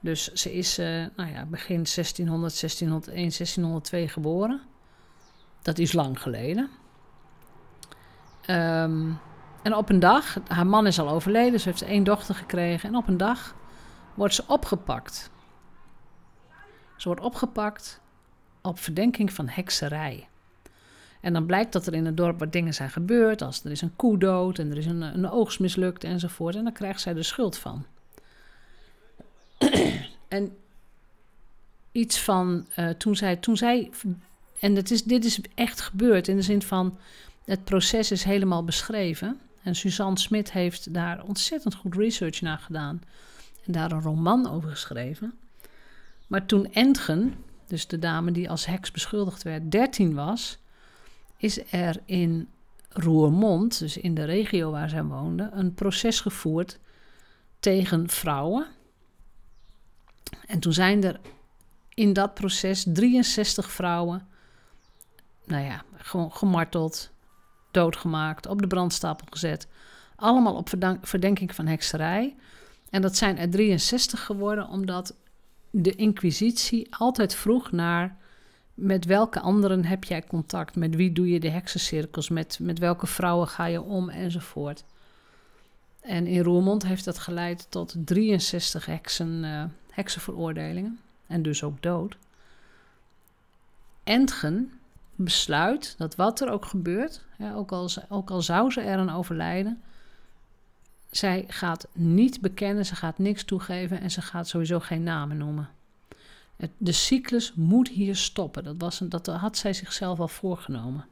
Dus 0.00 0.32
ze 0.32 0.52
is 0.54 0.78
uh, 0.78 0.86
nou 1.16 1.30
ja, 1.30 1.44
begin 1.44 1.84
1600, 1.94 2.60
1601, 2.60 3.16
1602 3.16 4.08
geboren. 4.08 4.60
Dat 5.62 5.78
is 5.78 5.92
lang 5.92 6.20
geleden. 6.20 6.70
Um, 8.50 9.18
en 9.62 9.74
op 9.74 9.88
een 9.88 10.00
dag, 10.00 10.36
haar 10.48 10.66
man 10.66 10.86
is 10.86 10.98
al 10.98 11.08
overleden, 11.08 11.60
ze 11.60 11.68
heeft 11.68 11.82
één 11.82 12.04
dochter 12.04 12.34
gekregen. 12.34 12.88
En 12.88 12.96
op 12.96 13.08
een 13.08 13.16
dag 13.16 13.54
wordt 14.14 14.34
ze 14.34 14.44
opgepakt. 14.46 15.30
Ze 16.96 17.08
wordt 17.08 17.22
opgepakt 17.22 18.00
op 18.62 18.78
verdenking 18.78 19.32
van 19.32 19.48
hekserij. 19.48 20.28
En 21.24 21.32
dan 21.32 21.46
blijkt 21.46 21.72
dat 21.72 21.86
er 21.86 21.94
in 21.94 22.06
het 22.06 22.16
dorp 22.16 22.38
wat 22.38 22.52
dingen 22.52 22.74
zijn 22.74 22.90
gebeurd, 22.90 23.42
als 23.42 23.64
er 23.64 23.70
is 23.70 23.80
een 23.80 23.96
koe 23.96 24.18
dood 24.18 24.58
en 24.58 24.70
er 24.70 24.76
is 24.76 24.86
een, 24.86 25.02
een 25.02 25.30
oogst 25.30 25.60
mislukt 25.60 26.04
enzovoort. 26.04 26.56
En 26.56 26.64
dan 26.64 26.72
krijgt 26.72 27.00
zij 27.00 27.14
de 27.14 27.22
schuld 27.22 27.58
van. 27.58 27.86
en 30.28 30.56
iets 31.92 32.20
van 32.20 32.66
uh, 32.78 32.88
toen, 32.88 33.16
zij, 33.16 33.36
toen 33.36 33.56
zij. 33.56 33.90
En 34.60 34.74
het 34.74 34.90
is, 34.90 35.04
dit 35.04 35.24
is 35.24 35.40
echt 35.54 35.80
gebeurd 35.80 36.28
in 36.28 36.36
de 36.36 36.42
zin 36.42 36.62
van. 36.62 36.98
Het 37.44 37.64
proces 37.64 38.10
is 38.10 38.24
helemaal 38.24 38.64
beschreven. 38.64 39.40
En 39.62 39.74
Suzanne 39.74 40.18
Smit 40.18 40.52
heeft 40.52 40.94
daar 40.94 41.22
ontzettend 41.22 41.74
goed 41.74 41.94
research 41.94 42.40
naar 42.40 42.58
gedaan. 42.58 43.02
En 43.66 43.72
daar 43.72 43.92
een 43.92 44.02
roman 44.02 44.50
over 44.50 44.70
geschreven. 44.70 45.32
Maar 46.26 46.46
toen 46.46 46.72
Entgen, 46.72 47.34
dus 47.66 47.86
de 47.86 47.98
dame 47.98 48.32
die 48.32 48.50
als 48.50 48.66
heks 48.66 48.90
beschuldigd 48.90 49.42
werd, 49.42 49.70
13 49.70 50.14
was, 50.14 50.58
is 51.44 51.72
er 51.72 52.00
in 52.04 52.48
Roermond, 52.88 53.78
dus 53.78 53.96
in 53.96 54.14
de 54.14 54.24
regio 54.24 54.70
waar 54.70 54.88
zij 54.88 55.04
woonde, 55.04 55.50
een 55.52 55.74
proces 55.74 56.20
gevoerd 56.20 56.78
tegen 57.60 58.08
vrouwen. 58.08 58.66
En 60.46 60.60
toen 60.60 60.72
zijn 60.72 61.04
er 61.04 61.20
in 61.94 62.12
dat 62.12 62.34
proces 62.34 62.86
63 62.92 63.70
vrouwen, 63.70 64.26
nou 65.44 65.64
ja, 65.64 65.82
gewoon 65.96 66.32
gemarteld, 66.32 67.10
doodgemaakt, 67.70 68.46
op 68.46 68.60
de 68.60 68.66
brandstapel 68.66 69.26
gezet. 69.30 69.68
Allemaal 70.16 70.54
op 70.54 70.68
verdenking 71.02 71.54
van 71.54 71.66
hekserij. 71.66 72.36
En 72.90 73.02
dat 73.02 73.16
zijn 73.16 73.38
er 73.38 73.50
63 73.50 74.24
geworden 74.24 74.68
omdat 74.68 75.16
de 75.70 75.94
Inquisitie 75.94 76.94
altijd 76.96 77.34
vroeg 77.34 77.72
naar 77.72 78.16
met 78.74 79.04
welke 79.04 79.40
anderen 79.40 79.84
heb 79.84 80.04
jij 80.04 80.22
contact, 80.26 80.76
met 80.76 80.94
wie 80.94 81.12
doe 81.12 81.28
je 81.28 81.40
de 81.40 81.50
heksencirkels, 81.50 82.28
met, 82.28 82.58
met 82.60 82.78
welke 82.78 83.06
vrouwen 83.06 83.48
ga 83.48 83.64
je 83.64 83.82
om 83.82 84.08
enzovoort. 84.08 84.84
En 86.00 86.26
in 86.26 86.42
Roermond 86.42 86.86
heeft 86.86 87.04
dat 87.04 87.18
geleid 87.18 87.66
tot 87.70 87.94
63 87.98 88.86
heksen, 88.86 89.44
uh, 89.44 89.64
heksenveroordelingen 89.90 90.98
en 91.26 91.42
dus 91.42 91.62
ook 91.62 91.82
dood. 91.82 92.16
Entgen 94.04 94.72
besluit 95.14 95.94
dat 95.98 96.14
wat 96.14 96.40
er 96.40 96.50
ook 96.50 96.64
gebeurt, 96.64 97.24
ook, 97.54 97.72
al, 97.72 97.88
ook 98.08 98.30
al 98.30 98.42
zou 98.42 98.70
ze 98.70 98.80
er 98.80 98.98
aan 98.98 99.10
overlijden, 99.10 99.82
zij 101.10 101.44
gaat 101.48 101.88
niet 101.92 102.40
bekennen, 102.40 102.86
ze 102.86 102.96
gaat 102.96 103.18
niks 103.18 103.44
toegeven 103.44 104.00
en 104.00 104.10
ze 104.10 104.22
gaat 104.22 104.48
sowieso 104.48 104.80
geen 104.80 105.02
namen 105.02 105.36
noemen. 105.36 105.68
De 106.76 106.92
cyclus 106.92 107.52
moet 107.54 107.88
hier 107.88 108.16
stoppen. 108.16 108.64
Dat, 108.64 108.74
was 108.78 109.00
een, 109.00 109.08
dat 109.08 109.26
had 109.26 109.56
zij 109.56 109.72
zichzelf 109.72 110.20
al 110.20 110.28
voorgenomen. 110.28 111.06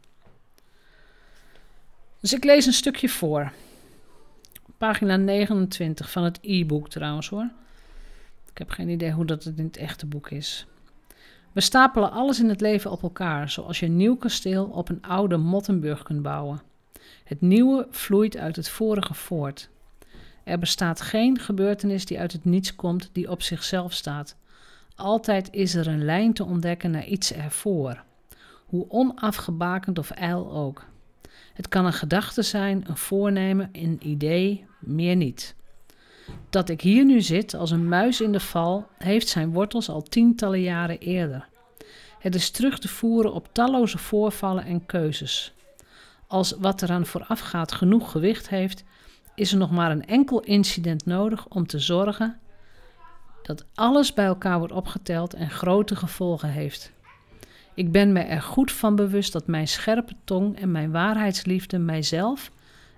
Dus 2.21 2.33
ik 2.33 2.45
lees 2.45 2.67
een 2.67 2.73
stukje 2.73 3.09
voor. 3.09 3.53
Pagina 4.79 5.17
29 5.17 6.11
van 6.11 6.25
het 6.25 6.39
e-book 6.43 6.89
trouwens 6.89 7.29
hoor. 7.29 7.51
Ik 8.51 8.59
heb 8.59 8.71
geen 8.71 8.89
idee 8.89 9.13
hoe 9.13 9.25
dat 9.25 9.45
het 9.45 9.59
in 9.59 9.65
het 9.65 9.77
echte 9.77 10.07
boek 10.07 10.31
is. 10.31 10.67
We 11.53 11.61
stapelen 11.61 12.13
alles 12.13 12.41
in 12.41 12.49
het 12.49 12.61
leven 12.61 12.91
op 12.91 13.03
elkaar, 13.03 13.51
zoals 13.51 13.81
je 13.81 13.87
een 13.87 13.97
nieuw 13.97 14.17
kasteel 14.17 14.65
op 14.65 14.89
een 14.89 15.03
oude 15.03 15.37
Mottenburg 15.37 16.03
kunt 16.03 16.23
bouwen. 16.23 16.63
Het 17.25 17.41
nieuwe 17.41 17.87
vloeit 17.91 18.37
uit 18.37 18.57
het 18.57 18.69
vorige 18.69 19.15
voort. 19.15 19.69
Er 20.45 20.59
bestaat 20.59 21.01
geen 21.01 21.39
gebeurtenis 21.39 22.07
die 22.07 22.19
uit 22.19 22.33
het 22.33 22.45
niets 22.45 22.75
komt, 22.75 23.11
die 23.13 23.31
op 23.31 23.43
zichzelf 23.43 23.93
staat. 23.93 24.37
Altijd 24.97 25.49
is 25.53 25.75
er 25.75 25.87
een 25.87 26.05
lijn 26.05 26.33
te 26.33 26.45
ontdekken 26.45 26.91
naar 26.91 27.07
iets 27.07 27.33
ervoor, 27.33 28.03
hoe 28.67 28.91
onafgebakend 28.91 29.99
of 29.99 30.11
ijl 30.11 30.53
ook. 30.53 30.85
Het 31.55 31.69
kan 31.69 31.85
een 31.85 31.93
gedachte 31.93 32.43
zijn, 32.43 32.85
een 32.89 32.97
voornemen, 32.97 33.69
een 33.73 33.99
idee, 34.03 34.67
meer 34.79 35.17
niet. 35.17 35.55
Dat 36.51 36.69
ik 36.69 36.81
hier 36.81 37.05
nu 37.05 37.21
zit 37.21 37.55
als 37.55 37.71
een 37.71 37.89
muis 37.89 38.21
in 38.21 38.33
de 38.33 38.41
val, 38.41 38.87
heeft 38.99 39.29
zijn 39.29 39.53
wortels 39.53 39.89
al 39.89 40.03
tientallen 40.03 40.61
jaren 40.61 40.99
eerder. 40.99 41.49
Het 42.19 42.35
is 42.35 42.51
terug 42.51 42.79
te 42.79 42.89
voeren 42.89 43.33
op 43.33 43.49
talloze 43.53 43.99
voorvallen 43.99 44.65
en 44.65 44.87
keuzes. 44.87 45.55
Als 46.27 46.53
wat 46.59 46.83
eraan 46.83 47.07
voorafgaat 47.07 47.73
genoeg 47.73 48.11
gewicht 48.11 48.49
heeft, 48.49 48.85
is 49.35 49.53
er 49.53 49.59
nog 49.59 49.71
maar 49.71 49.91
een 49.91 50.07
enkel 50.07 50.41
incident 50.41 51.07
nodig 51.07 51.47
om 51.49 51.67
te 51.67 51.79
zorgen 51.79 52.41
dat 53.43 53.65
alles 53.75 54.15
bij 54.15 54.25
elkaar 54.25 54.59
wordt 54.59 54.73
opgeteld 54.73 55.35
en 55.35 55.51
grote 55.51 55.97
gevolgen 55.97 56.49
heeft. 56.49 56.93
Ik 57.75 57.93
ben 57.93 58.13
me 58.13 58.21
er 58.21 58.43
goed 58.43 58.73
van 58.73 58.97
bewust 58.97 59.33
dat 59.33 59.47
mijn 59.47 59.69
scherpe 59.69 60.15
tong 60.25 60.59
en 60.59 60.71
mijn 60.71 60.91
waarheidsliefde 60.91 61.79
mijzelf 61.79 62.51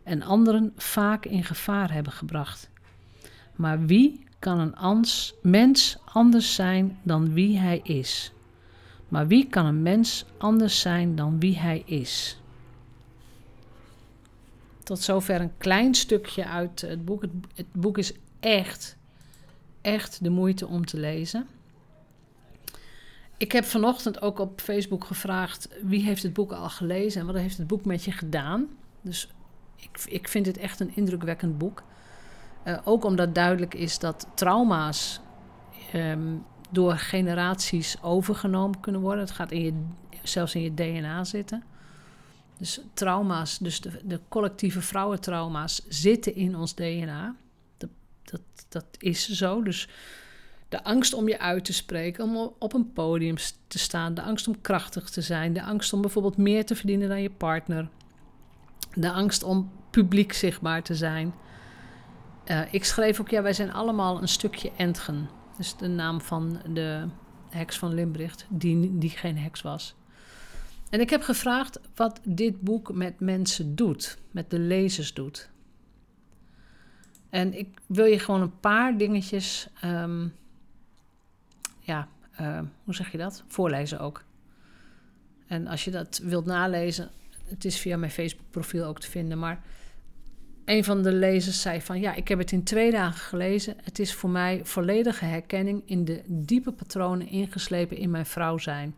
en 0.03 0.23
anderen 0.23 0.73
vaak 0.77 1.25
in 1.25 1.45
gevaar 1.45 1.93
hebben 1.93 2.13
gebracht. 2.13 2.71
Maar 3.57 3.87
wie 3.87 4.25
kan 4.39 4.59
een 4.59 4.77
ans, 4.77 5.35
mens 5.43 5.99
anders 6.05 6.55
zijn 6.55 6.99
dan 7.03 7.33
wie 7.33 7.59
hij 7.59 7.81
is? 7.83 8.33
Maar 9.09 9.27
wie 9.27 9.47
kan 9.47 9.67
een 9.67 9.83
mens 9.83 10.25
anders 10.39 10.81
zijn 10.81 11.17
dan 11.17 11.41
wie 11.41 11.59
hij 11.59 11.83
is? 11.87 12.39
Tot 14.83 14.99
zover 14.99 15.41
een 15.41 15.57
klein 15.59 15.95
stukje 15.95 16.47
uit 16.47 16.81
het 16.81 17.05
boek. 17.05 17.23
Het, 17.23 17.31
het 17.55 17.73
boek 17.73 17.99
is 17.99 18.13
echt, 18.41 18.97
echt 19.85 20.25
de 20.25 20.31
moeite 20.31 20.67
om 20.67 20.87
te 20.87 20.99
lezen. 20.99 21.47
Ik 23.37 23.53
heb 23.53 23.65
vanochtend 23.65 24.23
ook 24.23 24.39
op 24.39 24.61
Facebook 24.61 25.05
gevraagd 25.05 25.69
wie 25.83 26.03
heeft 26.03 26.23
het 26.23 26.33
boek 26.33 26.53
al 26.53 26.69
gelezen 26.69 27.21
en 27.21 27.27
wat 27.27 27.37
heeft 27.37 27.57
het 27.59 27.67
boek 27.67 27.85
met 27.85 28.05
je 28.05 28.13
gedaan. 28.13 28.69
Dus 29.01 29.29
ik, 29.77 30.05
ik 30.07 30.29
vind 30.29 30.47
het 30.47 30.59
echt 30.59 30.81
een 30.81 30.97
indrukwekkend 30.97 31.59
boek. 31.59 31.83
Uh, 32.65 32.79
ook 32.85 33.05
omdat 33.05 33.35
duidelijk 33.35 33.75
is 33.75 33.99
dat 33.99 34.27
trauma's 34.35 35.21
um, 35.95 36.45
door 36.71 36.97
generaties 36.97 38.03
overgenomen 38.03 38.81
kunnen 38.81 39.01
worden. 39.01 39.25
Het 39.25 39.35
gaat 39.35 39.51
in 39.51 39.63
je, 39.63 39.75
zelfs 40.23 40.55
in 40.55 40.63
je 40.63 40.75
DNA 40.75 41.25
zitten. 41.25 41.63
Dus 42.59 42.81
trauma's, 42.95 43.59
dus 43.59 43.81
de, 43.81 44.01
de 44.05 44.21
collectieve 44.29 44.81
vrouwentrauma's 44.81 45.83
zitten 45.89 46.35
in 46.35 46.57
ons 46.57 46.75
DNA. 46.75 47.35
Dat, 48.25 48.41
dat, 48.69 48.87
is 48.99 49.29
zo. 49.29 49.63
Dus 49.63 49.89
de 50.69 50.85
angst 50.85 51.15
om 51.15 51.29
je 51.29 51.39
uit 51.39 51.65
te 51.65 51.73
spreken, 51.73 52.25
om 52.25 52.53
op 52.59 52.73
een 52.73 52.93
podium 52.93 53.37
te 53.67 53.79
staan, 53.79 54.15
de 54.15 54.23
angst 54.23 54.49
om 54.49 54.61
krachtig 54.61 55.11
te 55.11 55.21
zijn, 55.21 55.53
de 55.53 55.63
angst 55.63 55.93
om 55.93 56.01
bijvoorbeeld 56.01 56.37
meer 56.37 56.65
te 56.65 56.75
verdienen 56.75 57.09
dan 57.09 57.23
je 57.23 57.31
partner, 57.31 57.89
de 58.95 59.11
angst 59.11 59.43
om 59.43 59.73
publiek 59.91 60.33
zichtbaar 60.33 60.83
te 60.83 60.95
zijn. 60.95 61.35
Uh, 62.47 62.61
ik 62.71 62.85
schreef 62.85 63.21
ook, 63.21 63.29
ja, 63.29 63.43
wij 63.43 63.53
zijn 63.53 63.73
allemaal 63.73 64.23
een 64.23 64.29
stukje 64.29 64.73
Entgen. 64.77 65.29
Dus 65.57 65.77
de 65.77 65.89
naam 65.89 66.21
van 66.21 66.61
de 66.73 67.09
heks 67.49 67.79
van 67.79 67.95
Limbricht, 67.95 68.47
die, 68.49 68.99
die 68.99 69.11
geen 69.11 69.39
heks 69.39 69.63
was. 69.63 69.95
En 70.91 71.01
ik 71.01 71.11
heb 71.11 71.23
gevraagd 71.23 71.81
wat 71.95 72.21
dit 72.25 72.61
boek 72.61 72.93
met 72.93 73.21
mensen 73.21 73.75
doet, 73.75 74.19
met 74.31 74.51
de 74.51 74.59
lezers 74.59 75.15
doet. 75.15 75.51
En 77.35 77.59
ik 77.59 77.69
wil 77.87 78.05
je 78.05 78.19
gewoon 78.19 78.41
een 78.41 78.61
paar 78.61 78.97
dingetjes, 78.97 79.69
um, 79.85 80.35
ja, 81.81 82.09
uh, 82.41 82.61
hoe 82.85 82.95
zeg 82.95 83.13
je 83.13 83.19
dat? 83.19 83.45
Voorlezen 83.47 84.01
ook. 84.01 84.25
En 85.47 85.67
als 85.67 85.85
je 85.85 85.91
dat 85.91 86.21
wilt 86.23 86.45
nalezen, 86.45 87.11
het 87.45 87.65
is 87.65 87.79
via 87.79 87.97
mijn 87.97 88.11
Facebook-profiel 88.11 88.85
ook 88.85 89.01
te 89.01 89.11
vinden. 89.11 89.39
Maar 89.39 89.63
een 90.65 90.85
van 90.85 91.03
de 91.03 91.13
lezers 91.13 91.61
zei 91.61 91.81
van 91.81 92.01
ja, 92.01 92.15
ik 92.15 92.29
heb 92.29 92.39
het 92.39 92.53
in 92.53 92.65
twee 92.65 92.91
dagen 92.91 93.21
gelezen. 93.21 93.77
Het 93.83 93.99
is 93.99 94.15
voor 94.15 94.31
mij 94.31 94.61
volledige 94.65 95.25
herkenning 95.25 95.83
in 95.87 96.05
de 96.05 96.23
diepe 96.27 96.73
patronen 96.73 97.29
ingeslepen 97.29 97.97
in 97.97 98.11
mijn 98.11 98.27
vrouw 98.27 98.59
zijn 98.59 98.95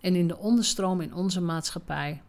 en 0.00 0.14
in 0.14 0.28
de 0.28 0.36
onderstroom 0.36 1.00
in 1.00 1.14
onze 1.14 1.40
maatschappij. 1.40 2.22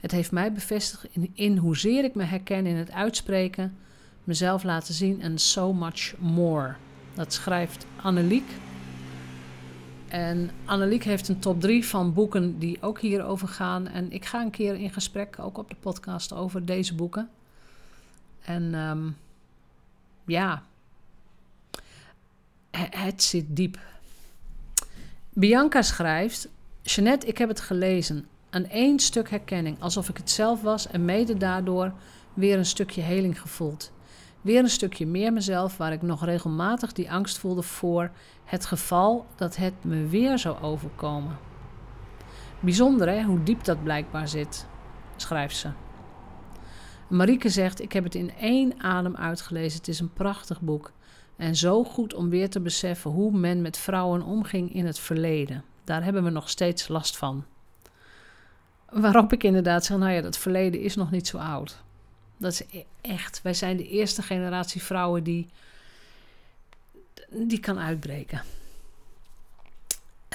Het 0.00 0.10
heeft 0.10 0.32
mij 0.32 0.52
bevestigd 0.52 1.06
in, 1.10 1.30
in 1.34 1.56
hoezeer 1.56 2.04
ik 2.04 2.14
me 2.14 2.22
herken 2.22 2.66
in 2.66 2.76
het 2.76 2.90
uitspreken, 2.90 3.76
mezelf 4.28 4.62
laten 4.62 4.94
zien 4.94 5.20
en 5.20 5.38
so 5.38 5.72
much 5.72 6.14
more. 6.18 6.74
Dat 7.14 7.32
schrijft 7.32 7.86
Anneliek. 8.02 8.50
En 10.08 10.50
Anneliek 10.64 11.04
heeft 11.04 11.28
een 11.28 11.38
top 11.38 11.60
3 11.60 11.86
van 11.86 12.12
boeken 12.12 12.58
die 12.58 12.82
ook 12.82 13.00
hierover 13.00 13.48
gaan. 13.48 13.86
En 13.86 14.12
ik 14.12 14.24
ga 14.24 14.40
een 14.40 14.50
keer 14.50 14.74
in 14.74 14.90
gesprek, 14.90 15.38
ook 15.38 15.58
op 15.58 15.68
de 15.68 15.76
podcast, 15.80 16.32
over 16.32 16.64
deze 16.64 16.94
boeken. 16.94 17.30
En 18.40 18.74
um, 18.74 19.16
ja, 20.24 20.62
het 22.90 23.22
zit 23.22 23.44
diep. 23.48 23.78
Bianca 25.32 25.82
schrijft: 25.82 26.48
Jeannette, 26.82 27.26
ik 27.26 27.38
heb 27.38 27.48
het 27.48 27.60
gelezen. 27.60 28.26
Aan 28.50 28.64
één 28.64 28.98
stuk 28.98 29.30
herkenning, 29.30 29.80
alsof 29.80 30.08
ik 30.08 30.16
het 30.16 30.30
zelf 30.30 30.62
was 30.62 30.86
en 30.86 31.04
mede 31.04 31.36
daardoor 31.36 31.92
weer 32.34 32.58
een 32.58 32.66
stukje 32.66 33.00
heling 33.00 33.40
gevoeld. 33.40 33.92
Weer 34.40 34.62
een 34.62 34.70
stukje 34.70 35.06
meer 35.06 35.32
mezelf, 35.32 35.76
waar 35.76 35.92
ik 35.92 36.02
nog 36.02 36.24
regelmatig 36.24 36.92
die 36.92 37.10
angst 37.10 37.38
voelde 37.38 37.62
voor 37.62 38.10
het 38.44 38.66
geval 38.66 39.26
dat 39.36 39.56
het 39.56 39.74
me 39.84 40.06
weer 40.06 40.38
zou 40.38 40.62
overkomen. 40.62 41.38
Bijzonder 42.60 43.08
hè, 43.08 43.22
hoe 43.22 43.42
diep 43.42 43.64
dat 43.64 43.82
blijkbaar 43.82 44.28
zit, 44.28 44.66
schrijft 45.16 45.56
ze. 45.56 45.68
Marieke 47.08 47.48
zegt: 47.48 47.82
Ik 47.82 47.92
heb 47.92 48.04
het 48.04 48.14
in 48.14 48.32
één 48.36 48.80
adem 48.80 49.16
uitgelezen. 49.16 49.78
Het 49.78 49.88
is 49.88 50.00
een 50.00 50.12
prachtig 50.12 50.60
boek. 50.60 50.92
En 51.36 51.56
zo 51.56 51.84
goed 51.84 52.14
om 52.14 52.28
weer 52.28 52.50
te 52.50 52.60
beseffen 52.60 53.10
hoe 53.10 53.32
men 53.32 53.62
met 53.62 53.78
vrouwen 53.78 54.22
omging 54.22 54.74
in 54.74 54.86
het 54.86 54.98
verleden. 54.98 55.64
Daar 55.84 56.04
hebben 56.04 56.24
we 56.24 56.30
nog 56.30 56.48
steeds 56.48 56.88
last 56.88 57.16
van. 57.16 57.44
Waarop 58.90 59.32
ik 59.32 59.42
inderdaad 59.42 59.84
zeg: 59.84 59.96
Nou 59.96 60.12
ja, 60.12 60.20
dat 60.20 60.38
verleden 60.38 60.80
is 60.80 60.96
nog 60.96 61.10
niet 61.10 61.26
zo 61.26 61.38
oud. 61.38 61.82
Dat 62.38 62.52
is 62.52 62.62
e-, 62.70 62.84
echt. 63.00 63.42
Wij 63.42 63.54
zijn 63.54 63.76
de 63.76 63.88
eerste 63.88 64.22
generatie 64.22 64.82
vrouwen 64.82 65.22
die. 65.22 65.48
die 67.30 67.60
kan 67.60 67.78
uitbreken. 67.78 68.42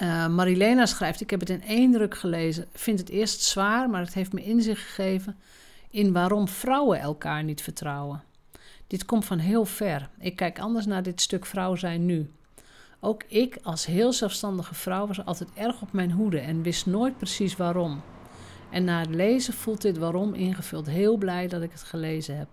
Uh, 0.01 0.27
Marilena 0.27 0.85
schrijft: 0.85 1.21
Ik 1.21 1.29
heb 1.29 1.39
het 1.39 1.49
in 1.49 1.63
één 1.63 1.91
druk 1.91 2.17
gelezen. 2.17 2.67
Vind 2.73 2.99
het 2.99 3.09
eerst 3.09 3.41
zwaar, 3.41 3.89
maar 3.89 4.01
het 4.01 4.13
heeft 4.13 4.33
me 4.33 4.43
inzicht 4.43 4.81
gegeven 4.81 5.37
in 5.89 6.13
waarom 6.13 6.47
vrouwen 6.47 6.99
elkaar 6.99 7.43
niet 7.43 7.61
vertrouwen. 7.61 8.23
Dit 8.87 9.05
komt 9.05 9.25
van 9.25 9.39
heel 9.39 9.65
ver. 9.65 10.09
Ik 10.19 10.35
kijk 10.35 10.59
anders 10.59 10.85
naar 10.85 11.03
dit 11.03 11.21
stuk 11.21 11.45
vrouw 11.45 11.75
zijn 11.75 12.05
nu. 12.05 12.31
Ook 12.99 13.23
ik 13.27 13.57
als 13.63 13.85
heel 13.85 14.13
zelfstandige 14.13 14.75
vrouw 14.75 15.07
was 15.07 15.25
altijd 15.25 15.49
erg 15.53 15.81
op 15.81 15.91
mijn 15.91 16.11
hoede 16.11 16.39
en 16.39 16.61
wist 16.61 16.85
nooit 16.85 17.17
precies 17.17 17.55
waarom. 17.55 18.01
En 18.73 18.83
na 18.83 18.99
het 18.99 19.09
lezen 19.09 19.53
voelt 19.53 19.81
dit 19.81 19.97
waarom 19.97 20.33
ingevuld. 20.33 20.85
Heel 20.85 21.17
blij 21.17 21.47
dat 21.47 21.61
ik 21.61 21.71
het 21.71 21.83
gelezen 21.83 22.37
heb. 22.37 22.47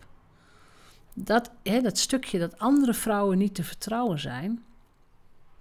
Dat, 1.14 1.50
hè, 1.62 1.80
dat 1.80 1.98
stukje 1.98 2.38
dat 2.38 2.58
andere 2.58 2.94
vrouwen 2.94 3.38
niet 3.38 3.54
te 3.54 3.64
vertrouwen 3.64 4.18
zijn, 4.18 4.64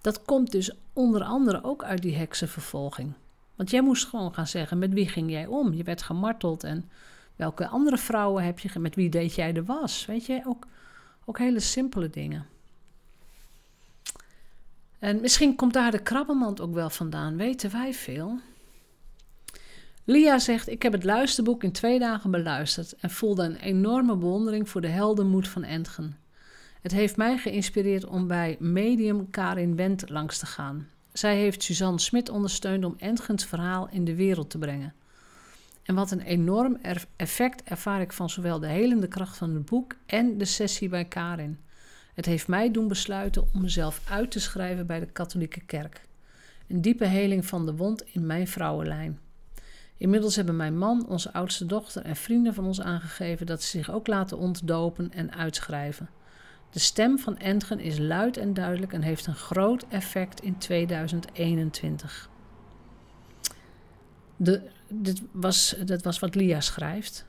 dat 0.00 0.22
komt 0.22 0.52
dus 0.52 0.70
onder 0.92 1.22
andere 1.22 1.64
ook 1.64 1.84
uit 1.84 2.02
die 2.02 2.16
heksenvervolging. 2.16 3.12
Want 3.56 3.70
jij 3.70 3.82
moest 3.82 4.06
gewoon 4.06 4.34
gaan 4.34 4.46
zeggen, 4.46 4.78
met 4.78 4.92
wie 4.92 5.08
ging 5.08 5.30
jij 5.30 5.46
om? 5.46 5.72
Je 5.72 5.82
werd 5.82 6.02
gemarteld 6.02 6.64
en 6.64 6.90
welke 7.36 7.68
andere 7.68 7.98
vrouwen 7.98 8.44
heb 8.44 8.58
je, 8.58 8.78
met 8.78 8.94
wie 8.94 9.10
deed 9.10 9.34
jij 9.34 9.52
de 9.52 9.64
was? 9.64 10.06
Weet 10.06 10.26
je, 10.26 10.42
ook, 10.46 10.66
ook 11.24 11.38
hele 11.38 11.60
simpele 11.60 12.10
dingen. 12.10 12.46
En 14.98 15.20
misschien 15.20 15.56
komt 15.56 15.72
daar 15.72 15.90
de 15.90 16.02
krabbenmand 16.02 16.60
ook 16.60 16.74
wel 16.74 16.90
vandaan, 16.90 17.36
weten 17.36 17.70
wij 17.70 17.94
veel. 17.94 18.40
Lia 20.04 20.38
zegt: 20.38 20.68
Ik 20.68 20.82
heb 20.82 20.92
het 20.92 21.04
luisterboek 21.04 21.62
in 21.62 21.72
twee 21.72 21.98
dagen 21.98 22.30
beluisterd 22.30 22.94
en 22.96 23.10
voelde 23.10 23.42
een 23.42 23.56
enorme 23.56 24.16
bewondering 24.16 24.68
voor 24.68 24.80
de 24.80 24.88
heldenmoed 24.88 25.48
van 25.48 25.64
Entgen. 25.64 26.16
Het 26.82 26.92
heeft 26.92 27.16
mij 27.16 27.38
geïnspireerd 27.38 28.04
om 28.04 28.26
bij 28.26 28.56
medium 28.58 29.30
Karin 29.30 29.76
Wendt 29.76 30.08
langs 30.08 30.38
te 30.38 30.46
gaan. 30.46 30.88
Zij 31.12 31.36
heeft 31.36 31.62
Suzanne 31.62 31.98
Smit 31.98 32.28
ondersteund 32.28 32.84
om 32.84 32.94
Entgens 32.98 33.44
verhaal 33.44 33.88
in 33.90 34.04
de 34.04 34.14
wereld 34.14 34.50
te 34.50 34.58
brengen. 34.58 34.94
En 35.82 35.94
wat 35.94 36.10
een 36.10 36.20
enorm 36.20 36.78
effect 37.16 37.62
ervaar 37.62 38.00
ik 38.00 38.12
van 38.12 38.30
zowel 38.30 38.60
de 38.60 38.66
helende 38.66 39.08
kracht 39.08 39.36
van 39.36 39.54
het 39.54 39.64
boek 39.64 39.94
en 40.06 40.38
de 40.38 40.44
sessie 40.44 40.88
bij 40.88 41.04
Karin. 41.04 41.58
Het 42.14 42.26
heeft 42.26 42.48
mij 42.48 42.70
doen 42.70 42.88
besluiten 42.88 43.42
om 43.54 43.60
mezelf 43.60 44.00
uit 44.08 44.30
te 44.30 44.40
schrijven 44.40 44.86
bij 44.86 45.00
de 45.00 45.06
katholieke 45.06 45.60
kerk. 45.60 46.00
Een 46.68 46.80
diepe 46.80 47.04
heling 47.04 47.46
van 47.46 47.66
de 47.66 47.76
wond 47.76 48.04
in 48.12 48.26
mijn 48.26 48.48
vrouwenlijn. 48.48 49.18
Inmiddels 50.00 50.36
hebben 50.36 50.56
mijn 50.56 50.78
man, 50.78 51.06
onze 51.08 51.32
oudste 51.32 51.66
dochter 51.66 52.02
en 52.02 52.16
vrienden 52.16 52.54
van 52.54 52.64
ons 52.64 52.80
aangegeven 52.80 53.46
dat 53.46 53.62
ze 53.62 53.68
zich 53.68 53.90
ook 53.90 54.06
laten 54.06 54.38
ontdopen 54.38 55.12
en 55.12 55.34
uitschrijven. 55.34 56.10
De 56.70 56.78
stem 56.78 57.18
van 57.18 57.38
Entgen 57.38 57.80
is 57.80 57.98
luid 57.98 58.36
en 58.36 58.54
duidelijk 58.54 58.92
en 58.92 59.02
heeft 59.02 59.26
een 59.26 59.34
groot 59.34 59.86
effect 59.88 60.42
in 60.42 60.58
2021. 60.58 62.30
De, 64.36 64.62
dit 64.88 65.22
was, 65.32 65.76
dat 65.84 66.02
was 66.02 66.18
wat 66.18 66.34
Lia 66.34 66.60
schrijft. 66.60 67.26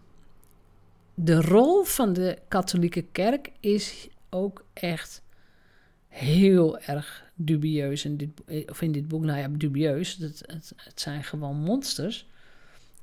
De 1.13 1.41
rol 1.41 1.84
van 1.84 2.13
de 2.13 2.38
katholieke 2.47 3.01
kerk 3.01 3.51
is 3.60 4.07
ook 4.29 4.65
echt 4.73 5.23
heel 6.07 6.79
erg 6.79 7.31
dubieus 7.36 8.05
in 8.05 8.17
dit, 8.17 8.29
of 8.69 8.81
in 8.81 8.91
dit 8.91 9.07
boek. 9.07 9.23
Nou 9.23 9.39
ja, 9.39 9.47
dubieus. 9.47 10.15
Het, 10.15 10.43
het, 10.45 10.73
het 10.75 11.01
zijn 11.01 11.23
gewoon 11.23 11.57
monsters. 11.57 12.29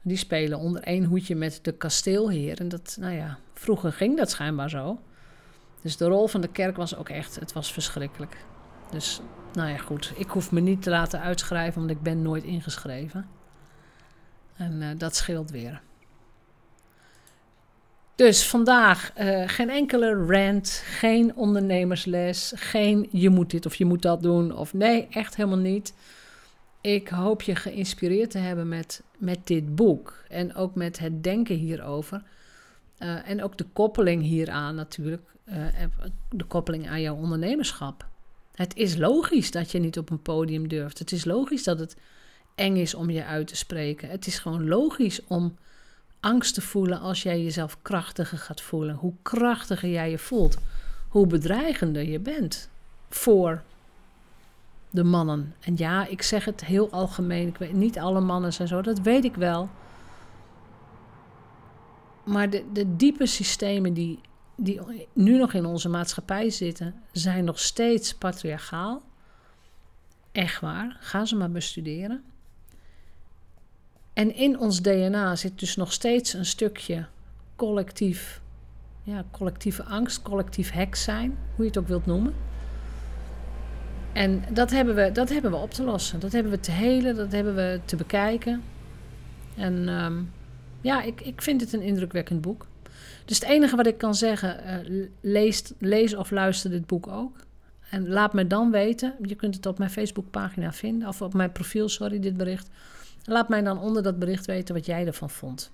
Die 0.08 0.16
spelen 0.16 0.58
onder 0.58 0.82
één 0.82 1.04
hoedje 1.04 1.36
met 1.36 1.58
de 1.62 1.72
kasteelheer. 1.72 2.60
En 2.60 2.68
dat, 2.68 2.96
nou 3.00 3.14
ja, 3.14 3.38
vroeger 3.54 3.92
ging 3.92 4.16
dat 4.16 4.30
schijnbaar 4.30 4.70
zo. 4.70 5.00
Dus 5.82 5.96
de 5.96 6.04
rol 6.04 6.26
van 6.26 6.40
de 6.40 6.48
kerk 6.48 6.76
was 6.76 6.96
ook 6.96 7.08
echt, 7.08 7.40
het 7.40 7.52
was 7.52 7.72
verschrikkelijk. 7.72 8.36
Dus, 8.90 9.20
nou 9.52 9.70
ja, 9.70 9.76
goed. 9.76 10.12
Ik 10.16 10.28
hoef 10.28 10.52
me 10.52 10.60
niet 10.60 10.82
te 10.82 10.90
laten 10.90 11.20
uitschrijven, 11.20 11.80
want 11.80 11.90
ik 11.90 12.02
ben 12.02 12.22
nooit 12.22 12.44
ingeschreven. 12.44 13.28
En 14.56 14.82
uh, 14.82 14.88
dat 14.96 15.16
scheelt 15.16 15.50
weer. 15.50 15.80
Dus 18.14 18.46
vandaag 18.46 19.12
uh, 19.18 19.42
geen 19.46 19.70
enkele 19.70 20.26
rant, 20.26 20.82
geen 20.84 21.36
ondernemersles, 21.36 22.52
geen 22.56 23.08
je 23.10 23.28
moet 23.28 23.50
dit 23.50 23.66
of 23.66 23.74
je 23.74 23.84
moet 23.84 24.02
dat 24.02 24.22
doen. 24.22 24.56
Of 24.56 24.74
nee, 24.74 25.06
echt 25.10 25.36
helemaal 25.36 25.58
niet. 25.58 25.94
Ik 26.80 27.08
hoop 27.08 27.42
je 27.42 27.54
geïnspireerd 27.54 28.30
te 28.30 28.38
hebben 28.38 28.68
met, 28.68 29.02
met 29.18 29.46
dit 29.46 29.74
boek 29.74 30.24
en 30.28 30.54
ook 30.54 30.74
met 30.74 30.98
het 30.98 31.22
denken 31.22 31.56
hierover. 31.56 32.22
Uh, 32.98 33.28
en 33.28 33.42
ook 33.42 33.58
de 33.58 33.66
koppeling 33.72 34.22
hieraan 34.22 34.74
natuurlijk, 34.74 35.22
uh, 35.48 35.66
de 36.30 36.44
koppeling 36.44 36.88
aan 36.88 37.00
jouw 37.00 37.16
ondernemerschap. 37.16 38.06
Het 38.54 38.76
is 38.76 38.96
logisch 38.96 39.50
dat 39.50 39.70
je 39.70 39.78
niet 39.78 39.98
op 39.98 40.10
een 40.10 40.22
podium 40.22 40.68
durft. 40.68 40.98
Het 40.98 41.12
is 41.12 41.24
logisch 41.24 41.64
dat 41.64 41.78
het 41.78 41.96
eng 42.54 42.76
is 42.76 42.94
om 42.94 43.10
je 43.10 43.24
uit 43.24 43.46
te 43.46 43.56
spreken. 43.56 44.08
Het 44.08 44.26
is 44.26 44.38
gewoon 44.38 44.68
logisch 44.68 45.20
om 45.26 45.56
angst 46.20 46.54
te 46.54 46.60
voelen 46.60 47.00
als 47.00 47.22
jij 47.22 47.42
jezelf 47.42 47.82
krachtiger 47.82 48.38
gaat 48.38 48.60
voelen. 48.60 48.94
Hoe 48.94 49.14
krachtiger 49.22 49.88
jij 49.88 50.10
je 50.10 50.18
voelt, 50.18 50.56
hoe 51.08 51.26
bedreigender 51.26 52.02
je 52.02 52.18
bent 52.18 52.68
voor 53.08 53.62
de 54.90 55.04
mannen. 55.04 55.54
En 55.60 55.74
ja, 55.76 56.06
ik 56.06 56.22
zeg 56.22 56.44
het 56.44 56.64
heel 56.64 56.90
algemeen. 56.90 57.48
Ik 57.48 57.56
weet 57.56 57.72
niet 57.72 57.98
alle 57.98 58.20
mannen 58.20 58.52
zijn 58.52 58.68
zo, 58.68 58.82
dat 58.82 59.00
weet 59.00 59.24
ik 59.24 59.34
wel. 59.34 59.68
Maar 62.24 62.50
de, 62.50 62.64
de 62.72 62.96
diepe 62.96 63.26
systemen 63.26 63.92
die, 63.92 64.20
die 64.56 64.80
nu 65.12 65.38
nog 65.38 65.52
in 65.52 65.64
onze 65.64 65.88
maatschappij 65.88 66.50
zitten, 66.50 66.94
zijn 67.12 67.44
nog 67.44 67.58
steeds 67.58 68.14
patriarchaal. 68.14 69.02
Echt 70.32 70.60
waar. 70.60 70.96
Ga 71.00 71.24
ze 71.24 71.36
maar 71.36 71.50
bestuderen. 71.50 72.24
En 74.12 74.34
in 74.34 74.58
ons 74.58 74.82
DNA 74.82 75.36
zit 75.36 75.58
dus 75.58 75.76
nog 75.76 75.92
steeds 75.92 76.32
een 76.32 76.46
stukje 76.46 77.06
collectief, 77.56 78.40
ja, 79.02 79.24
collectieve 79.30 79.84
angst, 79.84 80.22
collectief 80.22 80.70
hek 80.70 80.94
zijn, 80.94 81.30
hoe 81.30 81.64
je 81.64 81.70
het 81.70 81.78
ook 81.78 81.88
wilt 81.88 82.06
noemen. 82.06 82.34
En 84.18 84.44
dat 84.52 84.70
hebben, 84.70 84.94
we, 84.94 85.12
dat 85.12 85.28
hebben 85.28 85.50
we 85.50 85.56
op 85.56 85.70
te 85.70 85.82
lossen. 85.82 86.20
Dat 86.20 86.32
hebben 86.32 86.52
we 86.52 86.60
te 86.60 86.70
helen, 86.70 87.16
dat 87.16 87.32
hebben 87.32 87.54
we 87.54 87.80
te 87.84 87.96
bekijken. 87.96 88.62
En 89.56 89.88
um, 89.88 90.32
ja, 90.80 91.02
ik, 91.02 91.20
ik 91.20 91.42
vind 91.42 91.60
het 91.60 91.72
een 91.72 91.82
indrukwekkend 91.82 92.40
boek. 92.40 92.66
Dus 93.24 93.40
het 93.40 93.48
enige 93.48 93.76
wat 93.76 93.86
ik 93.86 93.98
kan 93.98 94.14
zeggen, 94.14 94.86
uh, 94.88 95.06
lees, 95.20 95.72
lees 95.78 96.14
of 96.14 96.30
luister 96.30 96.70
dit 96.70 96.86
boek 96.86 97.06
ook. 97.06 97.36
En 97.90 98.08
laat 98.08 98.32
me 98.32 98.46
dan 98.46 98.70
weten, 98.70 99.14
je 99.22 99.34
kunt 99.34 99.54
het 99.54 99.66
op 99.66 99.78
mijn 99.78 99.90
Facebookpagina 99.90 100.72
vinden, 100.72 101.08
of 101.08 101.22
op 101.22 101.34
mijn 101.34 101.52
profiel, 101.52 101.88
sorry, 101.88 102.20
dit 102.20 102.36
bericht. 102.36 102.68
Laat 103.24 103.48
mij 103.48 103.62
dan 103.62 103.80
onder 103.80 104.02
dat 104.02 104.18
bericht 104.18 104.46
weten 104.46 104.74
wat 104.74 104.86
jij 104.86 105.06
ervan 105.06 105.30
vond. 105.30 105.70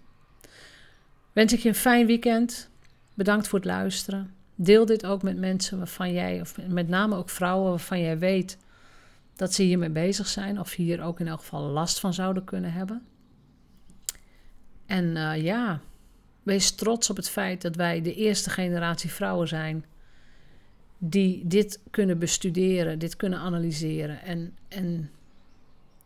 Wens 1.33 1.53
ik 1.53 1.59
je 1.59 1.69
een 1.69 1.75
fijn 1.75 2.07
weekend. 2.07 2.71
Bedankt 3.15 3.49
voor 3.49 3.59
het 3.59 3.69
luisteren. 3.69 4.31
Deel 4.55 4.87
dit 4.87 5.07
ook 5.07 5.23
met 5.23 5.39
mensen 5.39 5.79
waarvan 5.79 6.13
jij, 6.13 6.41
of 6.41 6.59
met 6.69 6.89
name 6.89 7.17
ook 7.17 7.29
vrouwen 7.29 7.71
waarvan 7.71 8.01
jij 8.01 8.19
weet 8.19 8.59
dat 9.37 9.53
ze 9.55 9.63
hiermee 9.63 9.91
bezig 9.91 10.27
zijn, 10.27 10.61
of 10.61 10.75
hier 10.75 11.03
ook 11.03 11.21
in 11.21 11.29
elk 11.29 11.41
geval 11.41 11.63
last 11.63 12.01
van 12.01 12.15
zouden 12.15 12.45
kunnen 12.45 12.73
hebben. 12.73 13.03
En 14.87 15.05
uh, 15.05 15.43
ja, 15.43 15.81
wees 16.43 16.71
trots 16.71 17.11
op 17.11 17.17
het 17.17 17.29
feit 17.31 17.63
dat 17.63 17.77
wij 17.77 18.03
de 18.03 18.15
eerste 18.15 18.51
generatie 18.51 19.11
vrouwen 19.11 19.49
zijn 19.49 19.85
die 20.99 21.47
dit 21.47 21.81
kunnen 21.91 22.19
bestuderen, 22.19 22.99
dit 22.99 23.17
kunnen 23.17 23.39
analyseren 23.39 24.23
en, 24.23 24.57
en 24.69 25.11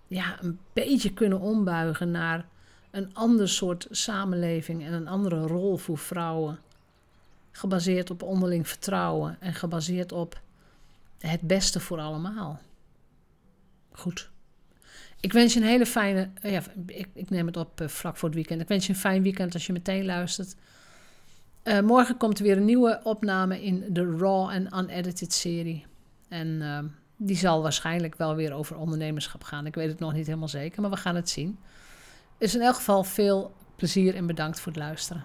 ja, 0.07 0.43
een 0.43 0.59
beetje 0.73 1.13
kunnen 1.13 1.41
ombuigen 1.41 2.11
naar 2.11 2.47
een 2.91 3.15
ander 3.15 3.49
soort 3.49 3.87
samenleving 3.91 4.85
en 4.85 4.93
een 4.93 5.09
andere 5.09 5.47
rol 5.47 5.77
voor 5.77 5.99
vrouwen. 5.99 6.59
Gebaseerd 7.59 8.11
op 8.11 8.23
onderling 8.23 8.69
vertrouwen 8.69 9.37
en 9.41 9.55
gebaseerd 9.55 10.13
op 10.13 10.41
het 11.19 11.41
beste 11.41 11.81
voor 11.81 11.99
allemaal. 11.99 12.61
Goed. 13.93 14.31
Ik 15.21 15.33
wens 15.33 15.55
je 15.55 15.61
een 15.61 15.67
hele 15.67 15.87
fijne. 15.87 16.29
Ja, 16.43 16.63
ik, 16.87 17.09
ik 17.13 17.31
neem 17.31 17.47
het 17.47 17.57
op 17.57 17.81
uh, 17.81 17.89
vlak 17.89 18.17
voor 18.17 18.29
het 18.29 18.37
weekend. 18.37 18.61
Ik 18.61 18.69
wens 18.69 18.87
je 18.87 18.93
een 18.93 18.99
fijn 18.99 19.23
weekend 19.23 19.55
als 19.55 19.67
je 19.67 19.73
meteen 19.73 20.05
luistert. 20.05 20.55
Uh, 21.65 21.81
morgen 21.81 22.17
komt 22.17 22.39
er 22.39 22.45
weer 22.45 22.57
een 22.57 22.65
nieuwe 22.65 23.01
opname 23.03 23.63
in 23.63 23.85
de 23.89 24.17
Raw 24.19 24.49
en 24.49 24.79
Unedited 24.79 25.33
serie. 25.33 25.87
En 26.29 26.47
uh, 26.47 26.79
die 27.17 27.37
zal 27.37 27.63
waarschijnlijk 27.63 28.17
wel 28.17 28.35
weer 28.35 28.53
over 28.53 28.77
ondernemerschap 28.77 29.45
gaan. 29.45 29.67
Ik 29.67 29.75
weet 29.75 29.89
het 29.89 29.99
nog 29.99 30.13
niet 30.13 30.27
helemaal 30.27 30.49
zeker, 30.49 30.81
maar 30.81 30.91
we 30.91 30.97
gaan 30.97 31.17
het 31.17 31.31
zien. 31.31 31.59
Dus 32.39 32.55
in 32.55 32.61
elk 32.61 32.75
geval 32.75 33.05
veel 33.05 33.55
plezier 33.77 34.15
en 34.15 34.27
bedankt 34.27 34.61
voor 34.61 34.73
het 34.73 34.81
luisteren. 34.81 35.25